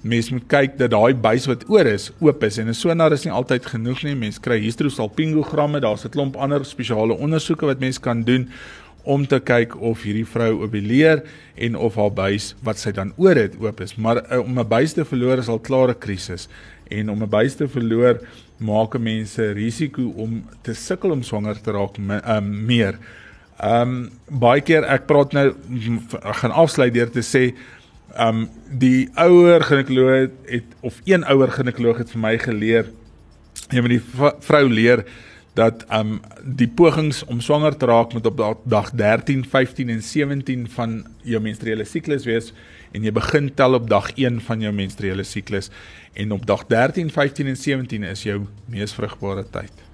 mens 0.09 0.29
moet 0.35 0.45
kyk 0.51 0.75
dat 0.79 0.93
daai 0.93 1.15
buis 1.17 1.47
wat 1.49 1.65
oor 1.73 1.89
is 1.89 2.11
oop 2.21 2.45
is 2.45 2.59
en 2.61 2.69
'n 2.69 2.75
sonar 2.75 3.13
is 3.13 3.25
nie 3.25 3.33
altyd 3.33 3.67
genoeg 3.67 4.03
nie. 4.05 4.15
Mens 4.15 4.39
kry 4.39 4.59
hysterosalpingogramme, 4.61 5.81
daar's 5.81 6.05
'n 6.05 6.11
klomp 6.11 6.37
ander 6.37 6.65
spesiale 6.65 7.15
ondersoeke 7.17 7.67
wat 7.67 7.81
mens 7.81 7.99
kan 7.99 8.23
doen 8.23 8.49
om 9.05 9.27
te 9.27 9.41
kyk 9.41 9.81
of 9.81 10.03
hierdie 10.03 10.27
vrou 10.27 10.65
ovuleer 10.65 11.23
en 11.57 11.77
of 11.77 11.95
haar 11.95 12.13
buis 12.13 12.55
wat 12.63 12.79
sy 12.79 12.93
dan 12.93 13.13
oor 13.17 13.35
het 13.35 13.55
oop 13.61 13.81
is. 13.81 13.97
Maar 13.97 14.21
uh, 14.33 14.39
om 14.39 14.59
'n 14.59 14.69
buis 14.69 14.93
te 14.93 15.05
verloor 15.05 15.39
is 15.39 15.49
al 15.49 15.59
klare 15.59 15.95
krisis 15.95 16.49
en 16.91 17.11
om 17.11 17.23
'n 17.23 17.29
buis 17.29 17.55
te 17.55 17.69
verloor 17.69 18.21
maak 18.59 18.99
mense 18.99 19.53
risiko 19.53 20.13
om 20.17 20.45
te 20.63 20.75
sukkel 20.75 21.11
om 21.11 21.23
swanger 21.23 21.61
te 21.61 21.71
raak 21.71 21.97
uh, 21.99 22.41
meer. 22.41 22.99
Ehm 23.59 23.91
um, 23.91 24.11
baie 24.39 24.63
keer 24.63 24.85
ek 24.87 25.09
praat 25.11 25.33
nou 25.35 25.49
ek 25.51 26.37
gaan 26.43 26.53
afsluit 26.55 26.95
deur 26.95 27.11
te 27.11 27.25
sê 27.27 27.49
ehm 28.15 28.45
um, 28.45 28.45
die 28.71 29.09
ouer 29.19 29.65
ginekoloog 29.67 30.29
het 30.47 30.77
of 30.87 31.01
een 31.05 31.27
ouer 31.27 31.51
ginekoloog 31.51 31.99
het 31.99 32.13
vir 32.15 32.23
my 32.23 32.37
geleer 32.39 32.93
jy 33.75 33.83
moet 33.83 33.97
die 33.97 34.29
vrou 34.47 34.63
leer 34.71 35.03
dat 35.59 35.83
ehm 35.89 36.13
um, 36.15 36.21
die 36.61 36.69
pogings 36.71 37.25
om 37.27 37.43
swanger 37.43 37.75
te 37.77 37.91
raak 37.91 38.15
moet 38.15 38.31
op 38.31 38.63
dag 38.63 38.93
13, 38.95 39.43
15 39.51 39.91
en 39.91 40.03
17 40.03 40.69
van 40.77 40.95
jou 41.27 41.43
menstruele 41.43 41.85
siklus 41.85 42.31
wees 42.31 42.53
en 42.95 43.03
jy 43.03 43.13
begin 43.13 43.51
tel 43.59 43.75
op 43.75 43.91
dag 43.91 44.13
1 44.15 44.39
van 44.47 44.63
jou 44.63 44.73
menstruele 44.73 45.27
siklus 45.27 45.73
en 46.15 46.33
op 46.33 46.47
dag 46.47 46.67
13, 46.71 47.11
15 47.11 47.51
en 47.51 47.59
17 47.67 48.07
is 48.15 48.23
jou 48.23 48.45
mees 48.71 48.95
vrugbare 48.95 49.45
tyd. 49.51 49.88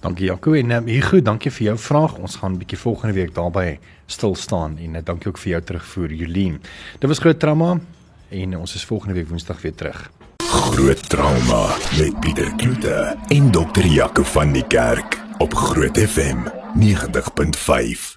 Dankie 0.00 0.26
Jaco 0.26 0.52
en 0.54 0.70
um, 0.70 0.86
hier 0.86 1.02
goed, 1.02 1.24
dankie 1.26 1.50
vir 1.50 1.64
jou 1.72 1.78
vraag. 1.78 2.18
Ons 2.22 2.36
gaan 2.36 2.52
'n 2.52 2.58
bietjie 2.58 2.78
volgende 2.78 3.14
week 3.14 3.34
daarby 3.34 3.78
stil 4.06 4.34
staan 4.34 4.78
en 4.78 4.94
uh, 4.94 5.00
dankie 5.04 5.28
ook 5.28 5.38
vir 5.38 5.50
jou 5.50 5.62
terugvoer 5.62 6.12
Jolien. 6.12 6.62
Dit 6.98 7.08
was 7.08 7.18
groot 7.18 7.38
trauma 7.38 7.80
en 8.28 8.56
ons 8.56 8.74
is 8.74 8.84
volgende 8.84 9.14
week 9.14 9.28
Woensdag 9.28 9.60
weer 9.62 9.74
terug. 9.74 10.10
Groot 10.36 11.08
trauma 11.08 11.74
met 11.98 12.20
Pieter 12.20 12.54
Kloete 12.56 13.16
en 13.28 13.50
dokter 13.50 13.86
Jaco 13.86 14.22
van 14.22 14.52
die 14.52 14.66
Kerk 14.66 15.18
op 15.38 15.54
Groot 15.54 15.98
FM 15.98 16.46
90.5. 16.78 18.16